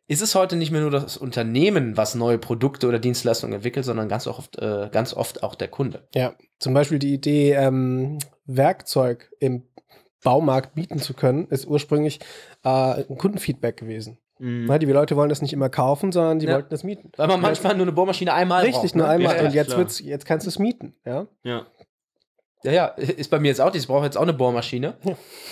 ist 0.07 0.21
es 0.21 0.35
heute 0.35 0.55
nicht 0.55 0.71
mehr 0.71 0.81
nur 0.81 0.91
das 0.91 1.17
Unternehmen, 1.17 1.97
was 1.97 2.13
neue 2.13 2.37
Produkte 2.37 2.87
oder 2.87 2.99
Dienstleistungen 2.99 3.55
entwickelt, 3.55 3.85
sondern 3.85 4.07
ganz 4.07 4.27
oft, 4.27 4.59
äh, 4.59 4.89
ganz 4.91 5.13
oft 5.13 5.41
auch 5.41 5.55
der 5.55 5.69
Kunde. 5.69 6.07
Ja, 6.13 6.35
zum 6.59 6.73
Beispiel 6.73 6.99
die 6.99 7.13
Idee, 7.13 7.53
ähm, 7.53 8.19
Werkzeug 8.45 9.31
im 9.39 9.63
Baumarkt 10.23 10.75
bieten 10.75 10.99
zu 10.99 11.13
können, 11.13 11.47
ist 11.47 11.65
ursprünglich 11.65 12.19
äh, 12.63 12.69
ein 12.69 13.17
Kundenfeedback 13.17 13.77
gewesen. 13.77 14.19
Mhm. 14.39 14.65
Na, 14.67 14.77
die 14.77 14.85
Leute 14.85 15.15
wollen 15.15 15.29
das 15.29 15.41
nicht 15.41 15.53
immer 15.53 15.69
kaufen, 15.69 16.11
sondern 16.11 16.39
die 16.39 16.45
ja. 16.45 16.55
wollten 16.55 16.69
das 16.69 16.83
mieten. 16.83 17.11
Weil 17.15 17.27
man 17.27 17.41
manchmal 17.41 17.75
nur 17.75 17.85
eine 17.85 17.91
Bohrmaschine 17.91 18.33
einmal 18.33 18.63
Richtig, 18.63 18.81
braucht, 18.81 18.95
nur 18.95 19.07
ne? 19.07 19.13
einmal. 19.13 19.35
Ja, 19.37 19.45
und 19.45 19.53
jetzt, 19.53 19.77
wird's, 19.77 19.99
jetzt 19.99 20.25
kannst 20.25 20.45
du 20.45 20.49
es 20.49 20.59
mieten. 20.59 20.93
Ja. 21.05 21.27
ja. 21.43 21.65
Ja, 22.65 22.71
ja, 22.71 22.85
ist 22.87 23.29
bei 23.29 23.39
mir 23.39 23.49
jetzt 23.49 23.61
auch 23.61 23.73
Ich 23.75 23.85
brauche 23.87 24.05
jetzt 24.05 24.17
auch 24.17 24.23
eine 24.23 24.33
Bohrmaschine. 24.33 24.95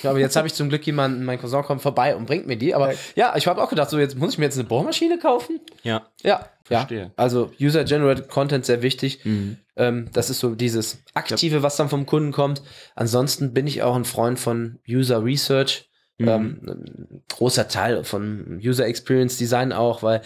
Ja. 0.02 0.10
Aber 0.10 0.19
jetzt 0.19 0.36
habe 0.36 0.48
ich 0.48 0.54
zum 0.56 0.69
Glück 0.69 0.86
jemanden, 0.86 1.24
mein 1.24 1.39
Cousin 1.39 1.62
kommt 1.62 1.82
vorbei 1.82 2.15
und 2.15 2.26
bringt 2.26 2.48
mir 2.48 2.58
die. 2.58 2.74
Aber 2.74 2.91
ja, 3.15 3.36
ich 3.36 3.46
habe 3.46 3.62
auch 3.62 3.69
gedacht, 3.69 3.89
so 3.91 4.00
jetzt 4.00 4.17
muss 4.17 4.34
ich 4.34 4.38
mir 4.39 4.46
jetzt 4.46 4.58
eine 4.58 4.67
Bohrmaschine 4.67 5.19
kaufen. 5.19 5.60
Ja. 5.84 6.08
Ja, 6.24 6.50
verstehe. 6.63 7.02
Ja. 7.02 7.12
Also 7.15 7.52
User-Generated 7.62 8.30
Content 8.30 8.65
sehr 8.65 8.82
wichtig. 8.82 9.24
Mhm. 9.24 9.58
Ähm, 9.76 10.10
das 10.12 10.30
ist 10.30 10.39
so 10.39 10.56
dieses 10.56 11.04
Aktive, 11.13 11.62
was 11.62 11.78
dann 11.78 11.89
vom 11.89 12.06
Kunden 12.06 12.32
kommt. 12.32 12.63
Ansonsten 12.96 13.54
bin 13.54 13.67
ich 13.67 13.84
auch 13.84 13.96
ein 13.96 14.06
Freund 14.06 14.39
von 14.39 14.80
User 14.89 15.24
Research. 15.24 15.89
Mhm. 16.17 16.28
Ähm, 16.28 17.21
großer 17.30 17.67
Teil 17.67 18.04
von 18.04 18.60
User 18.63 18.86
Experience 18.86 19.38
Design 19.38 19.73
auch, 19.73 20.04
weil 20.04 20.21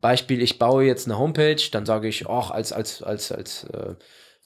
Beispiel, 0.00 0.42
ich 0.42 0.58
baue 0.58 0.84
jetzt 0.84 1.06
eine 1.06 1.18
Homepage, 1.18 1.62
dann 1.72 1.86
sage 1.86 2.08
ich, 2.08 2.26
auch 2.26 2.50
als, 2.50 2.72
als, 2.72 3.02
als, 3.02 3.32
als, 3.32 3.64
äh, 3.64 3.94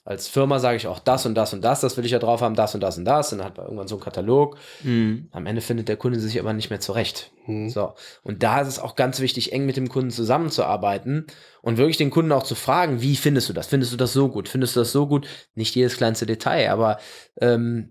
als 0.05 0.29
Firma 0.29 0.59
sage 0.61 0.77
ich 0.77 0.87
auch 0.87 1.01
das 1.01 1.27
und 1.27 1.35
das 1.35 1.53
und 1.53 1.63
das, 1.63 1.81
das 1.81 1.97
will 1.97 2.05
ich 2.05 2.13
ja 2.13 2.19
drauf 2.21 2.41
haben, 2.41 2.55
das 2.55 2.75
und 2.75 2.81
das 2.81 2.97
und 2.97 3.05
das. 3.05 3.33
Und 3.33 3.39
dann 3.39 3.49
hat 3.49 3.57
man 3.57 3.67
irgendwann 3.67 3.89
so 3.89 3.97
einen 3.97 4.05
Katalog. 4.05 4.57
Mhm. 4.85 5.29
Am 5.33 5.47
Ende 5.47 5.61
findet 5.61 5.89
der 5.89 5.97
Kunde 5.97 6.21
sich 6.21 6.39
aber 6.39 6.53
nicht 6.53 6.71
mehr 6.71 6.79
zurecht. 6.79 7.33
Mhm. 7.47 7.69
So. 7.71 7.95
Und 8.23 8.45
da 8.45 8.61
ist 8.61 8.69
es 8.69 8.79
auch 8.79 8.95
ganz 8.95 9.19
wichtig, 9.19 9.53
eng 9.53 9.67
mit 9.67 9.77
dem 9.77 9.89
Kunden 9.89 10.11
zusammenzuarbeiten 10.11 11.27
und 11.61 11.77
wirklich 11.77 11.97
den 11.97 12.11
Kunden 12.11 12.31
auch 12.31 12.45
zu 12.45 12.55
fragen, 12.55 13.03
wie 13.03 13.17
findest 13.17 13.49
du 13.49 13.53
das? 13.53 13.67
Findest 13.67 13.93
du 13.93 13.97
das 13.97 14.13
so 14.13 14.29
gut? 14.29 14.49
Findest 14.49 14.77
du 14.77 14.81
das 14.81 14.93
so 14.93 15.09
gut? 15.09 15.27
Nicht 15.57 15.75
jedes 15.75 15.97
kleinste 15.97 16.25
Detail, 16.25 16.71
aber 16.71 16.99
ähm, 17.41 17.91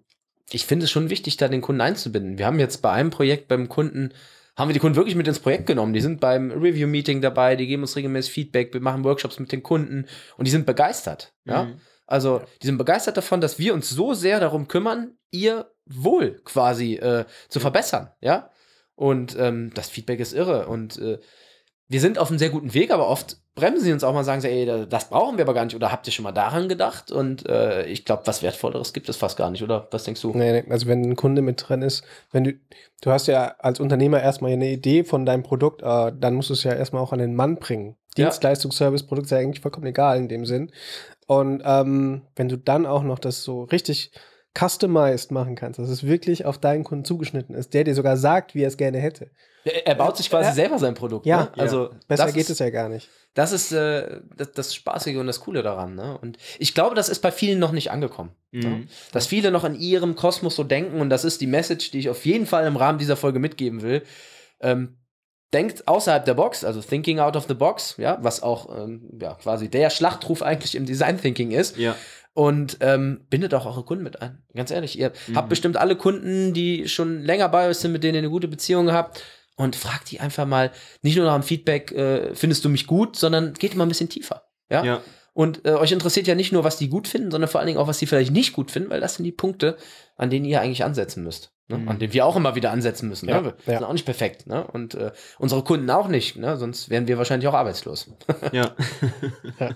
ich 0.49 0.65
finde 0.65 0.85
es 0.85 0.91
schon 0.91 1.09
wichtig, 1.09 1.37
da 1.37 1.47
den 1.47 1.61
Kunden 1.61 1.81
einzubinden. 1.81 2.37
Wir 2.37 2.45
haben 2.45 2.59
jetzt 2.59 2.81
bei 2.81 2.91
einem 2.91 3.09
Projekt 3.09 3.47
beim 3.47 3.67
Kunden, 3.69 4.13
haben 4.55 4.69
wir 4.69 4.73
die 4.73 4.79
Kunden 4.79 4.95
wirklich 4.95 5.15
mit 5.15 5.27
ins 5.27 5.39
Projekt 5.39 5.67
genommen. 5.67 5.93
Die 5.93 6.01
sind 6.01 6.19
beim 6.19 6.51
Review-Meeting 6.51 7.21
dabei, 7.21 7.55
die 7.55 7.67
geben 7.67 7.83
uns 7.83 7.95
regelmäßig 7.95 8.33
Feedback, 8.33 8.73
wir 8.73 8.81
machen 8.81 9.03
Workshops 9.03 9.39
mit 9.39 9.51
den 9.51 9.63
Kunden 9.63 10.05
und 10.37 10.47
die 10.47 10.51
sind 10.51 10.65
begeistert. 10.65 11.33
Ja. 11.45 11.65
Mhm. 11.65 11.79
Also, 12.05 12.41
die 12.61 12.67
sind 12.67 12.77
begeistert 12.77 13.17
davon, 13.17 13.41
dass 13.41 13.59
wir 13.59 13.73
uns 13.73 13.89
so 13.89 14.13
sehr 14.13 14.39
darum 14.39 14.67
kümmern, 14.67 15.17
ihr 15.29 15.69
Wohl 15.85 16.41
quasi 16.45 16.95
äh, 16.95 17.25
zu 17.49 17.59
verbessern, 17.59 18.11
ja. 18.21 18.49
Und 18.95 19.37
ähm, 19.37 19.71
das 19.75 19.89
Feedback 19.89 20.19
ist 20.19 20.33
irre. 20.33 20.67
Und 20.67 20.97
äh, 20.97 21.19
wir 21.89 22.01
sind 22.01 22.19
auf 22.19 22.29
einem 22.29 22.39
sehr 22.39 22.49
guten 22.49 22.73
Weg, 22.73 22.91
aber 22.91 23.07
oft 23.07 23.37
bremsen 23.55 23.83
sie 23.83 23.93
uns 23.93 24.03
auch 24.03 24.13
mal, 24.13 24.23
sagen 24.23 24.41
sie, 24.41 24.49
ey, 24.49 24.85
das 24.87 25.09
brauchen 25.09 25.37
wir 25.37 25.45
aber 25.45 25.53
gar 25.53 25.65
nicht. 25.65 25.75
Oder 25.75 25.91
habt 25.91 26.05
ihr 26.05 26.13
schon 26.13 26.23
mal 26.23 26.31
daran 26.31 26.67
gedacht? 26.67 27.11
Und 27.11 27.47
äh, 27.47 27.85
ich 27.85 28.03
glaube, 28.03 28.23
was 28.25 28.43
Wertvolleres 28.43 28.93
gibt 28.93 29.07
es 29.09 29.15
fast 29.15 29.37
gar 29.37 29.49
nicht, 29.49 29.63
oder? 29.63 29.87
Was 29.91 30.03
denkst 30.03 30.21
du? 30.21 30.31
Nee, 30.33 30.61
nee, 30.61 30.71
also 30.71 30.87
wenn 30.87 31.01
ein 31.01 31.15
Kunde 31.15 31.41
mit 31.41 31.67
drin 31.67 31.81
ist, 31.81 32.03
wenn 32.31 32.43
du, 32.43 32.53
du 33.01 33.11
hast 33.11 33.27
ja 33.27 33.55
als 33.59 33.79
Unternehmer 33.79 34.21
erstmal 34.21 34.51
eine 34.51 34.69
Idee 34.69 35.03
von 35.03 35.25
deinem 35.25 35.43
Produkt, 35.43 35.81
äh, 35.81 36.11
dann 36.17 36.35
musst 36.35 36.49
du 36.49 36.53
es 36.53 36.63
ja 36.63 36.73
erstmal 36.73 37.01
auch 37.01 37.13
an 37.13 37.19
den 37.19 37.35
Mann 37.35 37.57
bringen. 37.57 37.95
Dienstleistung, 38.17 38.71
Service, 38.71 39.03
Produkt 39.03 39.25
ist 39.25 39.31
ja 39.31 39.37
eigentlich 39.37 39.61
vollkommen 39.61 39.85
egal 39.85 40.17
in 40.17 40.27
dem 40.27 40.45
Sinn. 40.45 40.71
Und 41.25 41.61
ähm, 41.65 42.23
wenn 42.35 42.49
du 42.49 42.57
dann 42.57 42.85
auch 42.85 43.03
noch 43.03 43.19
das 43.19 43.43
so 43.43 43.63
richtig 43.63 44.11
customized 44.57 45.31
machen 45.31 45.55
kannst, 45.55 45.79
dass 45.79 45.89
es 45.89 46.05
wirklich 46.05 46.45
auf 46.45 46.57
deinen 46.57 46.83
Kunden 46.83 47.05
zugeschnitten 47.05 47.53
ist, 47.55 47.73
der 47.73 47.83
dir 47.83 47.93
sogar 47.95 48.17
sagt, 48.17 48.55
wie 48.55 48.63
er 48.63 48.67
es 48.69 48.77
gerne 48.77 48.97
hätte. 48.99 49.29
Er, 49.63 49.87
er 49.87 49.95
baut 49.95 50.17
sich 50.17 50.29
quasi 50.29 50.49
Ja. 50.49 50.55
selber 50.55 50.79
sein 50.79 50.93
Produkt. 50.93 51.25
Ja, 51.25 51.43
ne? 51.43 51.51
also 51.57 51.89
Besser 52.07 52.25
das 52.25 52.33
geht 52.33 52.43
ist, 52.43 52.49
es 52.51 52.59
ja 52.59 52.69
gar 52.69 52.89
nicht. 52.89 53.09
Das 53.33 53.51
ist 53.51 53.71
äh, 53.71 54.21
das, 54.35 54.51
das 54.53 54.73
Spaßige 54.73 55.17
und 55.17 55.27
das 55.27 55.41
Coole 55.41 55.61
daran. 55.61 55.93
Ne? 55.95 56.17
Und 56.17 56.37
ich 56.57 56.73
glaube, 56.73 56.95
das 56.95 57.09
ist 57.09 57.19
bei 57.19 57.31
vielen 57.31 57.59
noch 57.59 57.71
nicht 57.71 57.91
angekommen. 57.91 58.31
Ne? 58.51 58.67
Mhm. 58.67 58.87
Dass 59.11 59.27
viele 59.27 59.51
noch 59.51 59.63
in 59.63 59.75
ihrem 59.75 60.15
Kosmos 60.15 60.55
so 60.55 60.63
denken 60.63 60.99
und 61.01 61.09
das 61.09 61.23
ist 61.23 61.41
die 61.41 61.47
Message, 61.47 61.91
die 61.91 61.99
ich 61.99 62.09
auf 62.09 62.25
jeden 62.25 62.45
Fall 62.47 62.65
im 62.65 62.77
Rahmen 62.77 62.97
dieser 62.97 63.15
Folge 63.17 63.39
mitgeben 63.39 63.81
will. 63.83 64.01
Ähm, 64.59 64.97
denkt 65.53 65.87
außerhalb 65.87 66.25
der 66.25 66.33
Box, 66.33 66.63
also 66.63 66.81
thinking 66.81 67.19
out 67.19 67.35
of 67.35 67.45
the 67.47 67.53
box, 67.53 67.95
ja, 67.97 68.17
was 68.21 68.43
auch 68.43 68.75
ähm, 68.75 69.09
ja, 69.21 69.35
quasi 69.35 69.69
der 69.69 69.89
Schlachtruf 69.91 70.41
eigentlich 70.41 70.75
im 70.75 70.85
Design 70.85 71.21
Thinking 71.21 71.51
ist. 71.51 71.77
Ja. 71.77 71.95
Und 72.37 72.77
ähm, 72.81 73.21
bindet 73.31 73.55
auch 73.55 73.65
eure 73.65 73.83
Kunden 73.83 74.03
mit 74.03 74.21
ein. 74.21 74.43
Ganz 74.53 74.69
ehrlich, 74.69 74.99
ihr 74.99 75.11
habt 75.33 75.49
bestimmt 75.49 75.75
alle 75.75 75.95
Kunden, 75.95 76.53
die 76.53 76.87
schon 76.87 77.23
länger 77.23 77.49
bei 77.49 77.67
euch 77.67 77.77
sind, 77.77 77.93
mit 77.93 78.03
denen 78.03 78.13
ihr 78.13 78.19
eine 78.19 78.29
gute 78.29 78.47
Beziehung 78.47 78.91
habt. 78.91 79.23
Und 79.55 79.75
fragt 79.75 80.11
die 80.11 80.19
einfach 80.19 80.45
mal, 80.45 80.69
nicht 81.01 81.15
nur 81.15 81.25
nach 81.25 81.33
dem 81.33 81.41
Feedback, 81.41 81.91
äh, 81.93 82.35
findest 82.35 82.63
du 82.63 82.69
mich 82.69 82.85
gut, 82.85 83.15
sondern 83.15 83.55
geht 83.55 83.75
mal 83.75 83.87
ein 83.87 83.89
bisschen 83.89 84.09
tiefer. 84.09 84.43
Ja. 84.69 84.83
Ja. 84.83 85.01
Und 85.33 85.65
äh, 85.65 85.71
euch 85.71 85.91
interessiert 85.91 86.27
ja 86.27 86.35
nicht 86.35 86.51
nur, 86.51 86.63
was 86.63 86.77
die 86.77 86.89
gut 86.89 87.07
finden, 87.07 87.31
sondern 87.31 87.49
vor 87.49 87.59
allen 87.59 87.65
Dingen 87.65 87.79
auch, 87.79 87.87
was 87.87 87.97
die 87.97 88.05
vielleicht 88.05 88.31
nicht 88.31 88.53
gut 88.53 88.69
finden, 88.69 88.91
weil 88.91 89.01
das 89.01 89.15
sind 89.15 89.23
die 89.23 89.31
Punkte, 89.31 89.75
an 90.15 90.29
denen 90.29 90.45
ihr 90.45 90.61
eigentlich 90.61 90.83
ansetzen 90.83 91.23
müsst. 91.23 91.53
Ne? 91.69 91.79
Mhm. 91.79 91.89
An 91.89 91.97
denen 91.97 92.13
wir 92.13 92.23
auch 92.23 92.35
immer 92.35 92.53
wieder 92.53 92.69
ansetzen 92.69 93.09
müssen. 93.09 93.27
Ja, 93.29 93.41
ne? 93.41 93.55
Wir 93.65 93.73
ja. 93.73 93.79
sind 93.79 93.87
auch 93.87 93.93
nicht 93.93 94.05
perfekt. 94.05 94.45
Ne? 94.45 94.63
Und 94.67 94.93
äh, 94.93 95.11
unsere 95.39 95.63
Kunden 95.63 95.89
auch 95.89 96.07
nicht, 96.07 96.35
ne? 96.35 96.55
sonst 96.57 96.91
wären 96.91 97.07
wir 97.07 97.17
wahrscheinlich 97.17 97.47
auch 97.47 97.55
arbeitslos. 97.55 98.11
Ja. 98.51 98.75
Ja. 99.59 99.71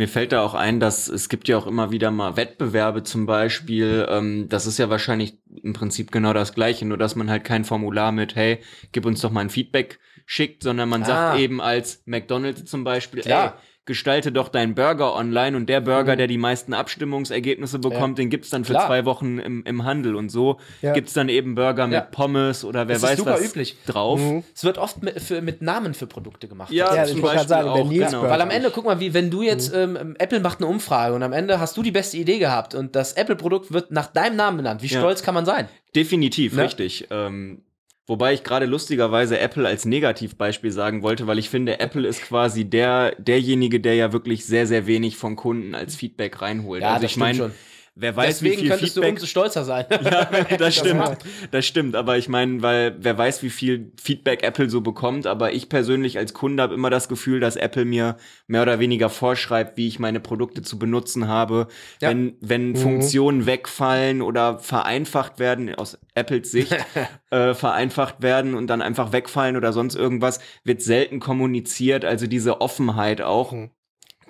Mir 0.00 0.08
fällt 0.08 0.32
da 0.32 0.40
auch 0.42 0.54
ein, 0.54 0.80
dass 0.80 1.08
es 1.08 1.28
gibt 1.28 1.46
ja 1.46 1.58
auch 1.58 1.66
immer 1.66 1.90
wieder 1.90 2.10
mal 2.10 2.38
Wettbewerbe 2.38 3.02
zum 3.02 3.26
Beispiel. 3.26 4.06
Ähm, 4.08 4.48
das 4.48 4.66
ist 4.66 4.78
ja 4.78 4.88
wahrscheinlich 4.88 5.36
im 5.62 5.74
Prinzip 5.74 6.10
genau 6.10 6.32
das 6.32 6.54
Gleiche, 6.54 6.86
nur 6.86 6.96
dass 6.96 7.16
man 7.16 7.28
halt 7.28 7.44
kein 7.44 7.64
Formular 7.66 8.10
mit, 8.10 8.34
hey, 8.34 8.60
gib 8.92 9.04
uns 9.04 9.20
doch 9.20 9.30
mal 9.30 9.42
ein 9.42 9.50
Feedback 9.50 9.98
schickt, 10.24 10.62
sondern 10.62 10.88
man 10.88 11.02
Ah. 11.02 11.04
sagt 11.04 11.38
eben 11.40 11.60
als 11.60 12.02
McDonald's 12.06 12.64
zum 12.64 12.82
Beispiel, 12.82 13.20
Klar. 13.20 13.56
ey, 13.58 13.60
gestalte 13.86 14.30
doch 14.30 14.48
deinen 14.48 14.74
Burger 14.74 15.16
online 15.16 15.56
und 15.56 15.66
der 15.68 15.80
Burger, 15.80 16.12
Mhm. 16.12 16.18
der 16.18 16.26
die 16.26 16.38
meisten 16.38 16.74
Abstimmungsergebnisse 16.74 17.78
bekommt, 17.78 18.18
den 18.18 18.30
gibt's 18.30 18.50
dann 18.50 18.64
für 18.64 18.74
Klar. 18.74 18.86
zwei 18.86 19.04
Wochen 19.04 19.38
im, 19.38 19.64
im 19.64 19.84
Handel 19.84 20.14
und 20.14 20.28
so 20.28 20.58
Ja. 20.82 20.92
gibt's 20.92 21.12
dann 21.14 21.28
eben 21.28 21.54
Burger 21.54 21.86
mit 21.86 21.94
Ja. 21.94 22.00
Pommes 22.02 22.64
oder 22.64 22.86
wer 22.88 22.94
Das 22.94 23.02
ist 23.02 23.08
weiß 23.08 23.18
super 23.18 23.32
was 23.32 23.44
üblich. 23.44 23.76
drauf. 23.86 24.20
Mhm. 24.20 24.44
Es 24.54 24.62
wird 24.64 24.78
oft 24.78 25.02
mit, 25.02 25.20
für, 25.20 25.40
mit 25.42 25.62
Namen 25.62 25.94
für 25.94 26.06
Produkte 26.06 26.46
gemacht. 26.46 26.70
Ja, 26.72 26.94
Ja, 26.94 27.04
zum 27.04 27.16
ich 27.16 27.22
wollte 27.22 27.36
Beispiel 27.38 27.54
gerade 27.56 27.68
sagen, 27.74 27.86
auch, 27.86 27.90
genau. 27.90 28.22
Weil 28.22 28.40
am 28.40 28.50
Ende, 28.50 28.70
guck 28.70 28.84
mal, 28.84 29.00
wie 29.00 29.14
wenn 29.14 29.30
du 29.30 29.42
jetzt, 29.42 29.74
ähm, 29.74 30.14
Apple 30.18 30.40
macht 30.40 30.58
eine 30.60 30.66
Umfrage 30.68 31.14
und 31.14 31.22
am 31.22 31.32
Ende 31.32 31.58
hast 31.58 31.76
du 31.76 31.82
die 31.82 31.90
beste 31.90 32.16
Idee 32.18 32.38
gehabt 32.38 32.74
und 32.74 32.94
das 32.94 33.14
Apple-Produkt 33.14 33.72
wird 33.72 33.90
nach 33.90 34.06
deinem 34.08 34.36
Namen 34.36 34.58
benannt. 34.58 34.82
Wie 34.82 34.86
Ja. 34.88 35.00
stolz 35.00 35.22
kann 35.22 35.34
man 35.34 35.44
sein? 35.46 35.68
Definitiv, 35.96 36.52
Ne? 36.54 36.64
richtig. 36.64 37.08
Ähm, 37.10 37.62
wobei 38.10 38.34
ich 38.34 38.42
gerade 38.42 38.66
lustigerweise 38.66 39.38
Apple 39.38 39.66
als 39.68 39.84
Negativbeispiel 39.84 40.72
sagen 40.72 41.02
wollte, 41.02 41.28
weil 41.28 41.38
ich 41.38 41.48
finde, 41.48 41.78
Apple 41.78 42.08
ist 42.08 42.22
quasi 42.22 42.64
der, 42.64 43.14
derjenige, 43.18 43.78
der 43.78 43.94
ja 43.94 44.12
wirklich 44.12 44.44
sehr, 44.44 44.66
sehr 44.66 44.88
wenig 44.88 45.16
von 45.16 45.36
Kunden 45.36 45.76
als 45.76 45.94
Feedback 45.94 46.42
reinholt. 46.42 46.82
also 46.82 47.06
ich 47.06 47.16
meine, 47.16 47.52
wer 48.00 48.16
weiß, 48.16 48.38
Deswegen 48.38 48.52
wie 48.52 48.60
viel 48.60 48.68
könntest 48.70 48.96
du 48.96 49.00
Feedback 49.00 49.14
umso 49.16 49.26
stolzer 49.26 49.64
sein. 49.64 49.84
ja, 50.04 50.24
das 50.58 50.76
stimmt. 50.76 51.18
Das 51.50 51.66
stimmt, 51.66 51.94
aber 51.94 52.18
ich 52.18 52.28
meine, 52.28 52.62
weil 52.62 52.96
wer 52.98 53.16
weiß, 53.16 53.42
wie 53.42 53.50
viel 53.50 53.92
Feedback 54.00 54.42
Apple 54.42 54.70
so 54.70 54.80
bekommt, 54.80 55.26
aber 55.26 55.52
ich 55.52 55.68
persönlich 55.68 56.18
als 56.18 56.34
Kunde 56.34 56.62
habe 56.62 56.74
immer 56.74 56.90
das 56.90 57.08
Gefühl, 57.08 57.40
dass 57.40 57.56
Apple 57.56 57.84
mir 57.84 58.16
mehr 58.46 58.62
oder 58.62 58.78
weniger 58.80 59.10
vorschreibt, 59.10 59.76
wie 59.76 59.86
ich 59.86 59.98
meine 59.98 60.20
Produkte 60.20 60.62
zu 60.62 60.78
benutzen 60.78 61.28
habe. 61.28 61.68
Ja. 62.00 62.08
Wenn, 62.08 62.36
wenn 62.40 62.76
Funktionen 62.76 63.46
wegfallen 63.46 64.22
oder 64.22 64.58
vereinfacht 64.58 65.38
werden, 65.38 65.74
aus 65.74 65.98
Apples 66.14 66.50
Sicht, 66.50 66.76
äh, 67.30 67.54
vereinfacht 67.54 68.22
werden 68.22 68.54
und 68.54 68.66
dann 68.68 68.82
einfach 68.82 69.12
wegfallen 69.12 69.56
oder 69.56 69.72
sonst 69.72 69.94
irgendwas, 69.94 70.40
wird 70.64 70.82
selten 70.82 71.20
kommuniziert. 71.20 72.04
Also 72.04 72.26
diese 72.26 72.60
Offenheit 72.60 73.20
auch. 73.20 73.52
Mhm. 73.52 73.70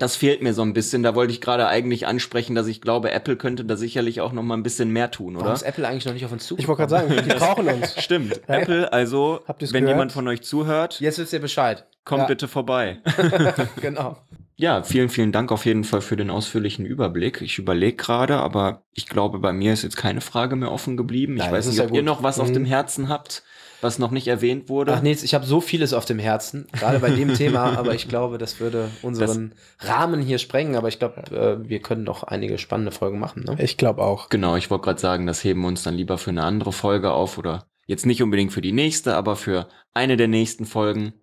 Das 0.01 0.15
fehlt 0.15 0.41
mir 0.41 0.53
so 0.55 0.63
ein 0.63 0.73
bisschen. 0.73 1.03
Da 1.03 1.13
wollte 1.13 1.31
ich 1.31 1.41
gerade 1.41 1.67
eigentlich 1.67 2.07
ansprechen, 2.07 2.55
dass 2.55 2.65
ich 2.67 2.81
glaube, 2.81 3.11
Apple 3.11 3.35
könnte 3.35 3.65
da 3.65 3.75
sicherlich 3.77 4.19
auch 4.21 4.31
noch 4.31 4.41
mal 4.41 4.55
ein 4.57 4.63
bisschen 4.63 4.89
mehr 4.89 5.11
tun, 5.11 5.35
Warum 5.35 5.45
oder? 5.47 5.53
ist 5.53 5.61
Apple 5.61 5.87
eigentlich 5.87 6.05
noch 6.05 6.13
nicht 6.13 6.25
auf 6.25 6.31
uns 6.31 6.49
Ich 6.57 6.67
wollte 6.67 6.79
gerade 6.87 6.89
sagen, 6.89 7.13
die 7.23 7.29
brauchen 7.35 7.67
uns. 7.67 7.95
Stimmt. 8.01 8.41
Apple, 8.47 8.91
also, 8.91 9.41
wenn 9.47 9.69
gehört? 9.71 9.87
jemand 9.89 10.11
von 10.11 10.27
euch 10.27 10.41
zuhört, 10.41 10.99
Jetzt 10.99 11.19
wisst 11.19 11.33
ihr 11.33 11.39
Bescheid. 11.39 11.85
kommt 12.03 12.21
ja, 12.23 12.27
bitte 12.27 12.47
vorbei. 12.47 12.97
Genau. 13.81 14.17
Ja, 14.55 14.83
vielen, 14.83 15.09
vielen 15.09 15.31
Dank 15.31 15.51
auf 15.51 15.65
jeden 15.65 15.83
Fall 15.83 16.01
für 16.01 16.15
den 16.17 16.29
ausführlichen 16.29 16.85
Überblick. 16.85 17.41
Ich 17.41 17.57
überlege 17.57 17.95
gerade, 17.97 18.37
aber 18.37 18.83
ich 18.93 19.07
glaube, 19.07 19.39
bei 19.39 19.53
mir 19.53 19.73
ist 19.73 19.83
jetzt 19.83 19.97
keine 19.97 20.21
Frage 20.21 20.55
mehr 20.55 20.71
offen 20.71 20.97
geblieben. 20.97 21.33
Ich 21.33 21.39
Nein, 21.43 21.51
weiß 21.51 21.65
das 21.65 21.73
ist 21.73 21.79
nicht, 21.79 21.79
ja 21.79 21.89
ob 21.89 21.95
ihr 21.95 22.03
noch 22.03 22.21
was 22.23 22.39
auf 22.39 22.49
Mhm. 22.49 22.53
dem 22.53 22.65
Herzen 22.65 23.09
habt, 23.09 23.43
was 23.81 23.99
noch 23.99 24.11
nicht 24.11 24.27
erwähnt 24.27 24.69
wurde. 24.69 24.93
Ach 24.93 25.01
Nils, 25.01 25.23
ich 25.23 25.33
habe 25.33 25.45
so 25.45 25.59
vieles 25.61 25.93
auf 25.93 26.05
dem 26.05 26.19
Herzen, 26.19 26.67
gerade 26.71 26.99
bei 26.99 27.09
dem 27.09 27.33
Thema, 27.33 27.63
aber 27.77 27.93
ich 27.95 28.07
glaube, 28.07 28.37
das 28.37 28.59
würde 28.59 28.89
unseren 29.01 29.53
Rahmen 29.79 30.21
hier 30.21 30.37
sprengen, 30.37 30.75
aber 30.75 30.87
ich 30.87 30.99
glaube, 30.99 31.21
äh, 31.31 31.67
wir 31.67 31.81
können 31.81 32.05
doch 32.05 32.23
einige 32.23 32.57
spannende 32.57 32.91
Folgen 32.91 33.19
machen. 33.19 33.43
Ne? 33.43 33.55
Ich 33.59 33.77
glaube 33.77 34.03
auch. 34.03 34.29
Genau, 34.29 34.55
ich 34.55 34.69
wollte 34.69 34.83
gerade 34.85 34.99
sagen, 35.01 35.25
das 35.27 35.43
heben 35.43 35.61
wir 35.61 35.67
uns 35.67 35.83
dann 35.83 35.95
lieber 35.95 36.17
für 36.17 36.29
eine 36.29 36.43
andere 36.43 36.71
Folge 36.71 37.11
auf 37.11 37.37
oder 37.37 37.65
jetzt 37.87 38.05
nicht 38.05 38.21
unbedingt 38.23 38.53
für 38.53 38.61
die 38.61 38.71
nächste, 38.71 39.15
aber 39.15 39.35
für 39.35 39.67
eine 39.93 40.15
der 40.17 40.27
nächsten 40.27 40.65
Folgen. 40.65 41.13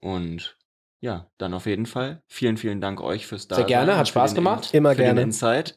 Und 0.00 0.56
ja, 1.00 1.28
dann 1.38 1.54
auf 1.54 1.66
jeden 1.66 1.86
Fall. 1.86 2.22
Vielen, 2.28 2.56
vielen 2.56 2.80
Dank 2.80 3.00
euch 3.00 3.26
fürs 3.26 3.48
Dasein. 3.48 3.66
gerne, 3.66 3.96
hat 3.96 4.08
Spaß 4.08 4.34
gemacht. 4.34 4.70
In- 4.72 4.78
Immer 4.78 4.90
für 4.90 5.02
gerne. 5.02 5.20
Den 5.20 5.28
Insight. 5.28 5.76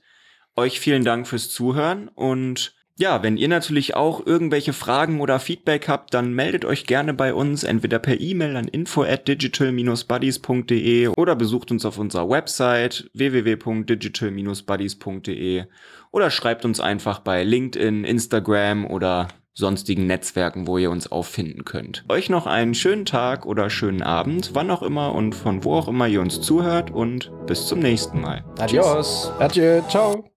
Euch 0.56 0.80
vielen 0.80 1.04
Dank 1.04 1.28
fürs 1.28 1.50
Zuhören 1.50 2.08
und 2.10 2.76
ja, 2.98 3.22
wenn 3.24 3.38
ihr 3.38 3.48
natürlich 3.50 3.96
auch 3.96 4.24
irgendwelche 4.26 4.74
Fragen 4.74 5.20
oder 5.20 5.40
Feedback 5.40 5.88
habt, 5.88 6.14
dann 6.14 6.34
meldet 6.34 6.66
euch 6.66 6.86
gerne 6.86 7.14
bei 7.14 7.34
uns, 7.34 7.64
entweder 7.64 7.98
per 8.00 8.20
E-Mail 8.22 8.56
an 8.56 8.68
info 8.68 9.04
at 9.04 9.28
digital-buddies.de 9.28 11.08
oder 11.10 11.36
besucht 11.36 11.72
uns 11.72 11.84
auf 11.86 11.98
unserer 11.98 12.30
Website 12.30 13.10
www.digital-buddies.de 13.14 15.64
oder 16.12 16.30
schreibt 16.32 16.64
uns 16.64 16.80
einfach 16.80 17.20
bei 17.20 17.44
LinkedIn, 17.44 18.06
Instagram 18.06 18.86
oder 18.86 19.28
sonstigen 19.56 20.08
Netzwerken, 20.08 20.68
wo 20.68 20.78
ihr 20.78 20.92
uns 20.92 21.12
auffinden 21.12 21.66
könnt. 21.66 22.06
Euch 22.10 22.30
noch 22.30 22.46
einen 22.46 22.76
schönen 22.76 23.06
Tag 23.06 23.46
oder 23.46 23.70
schönen 23.70 24.04
Abend, 24.04 24.52
wann 24.54 24.70
auch 24.70 24.84
immer 24.84 25.14
und 25.14 25.34
von 25.34 25.64
wo 25.64 25.76
auch 25.76 25.88
immer 25.88 26.08
ihr 26.08 26.22
uns 26.22 26.42
zuhört 26.42 26.92
und 26.92 27.32
bis 27.48 27.68
zum 27.68 27.80
nächsten 27.80 28.22
Mal. 28.22 28.44
Adios. 28.60 29.32
Adieu, 29.40 29.82
ciao. 29.90 30.35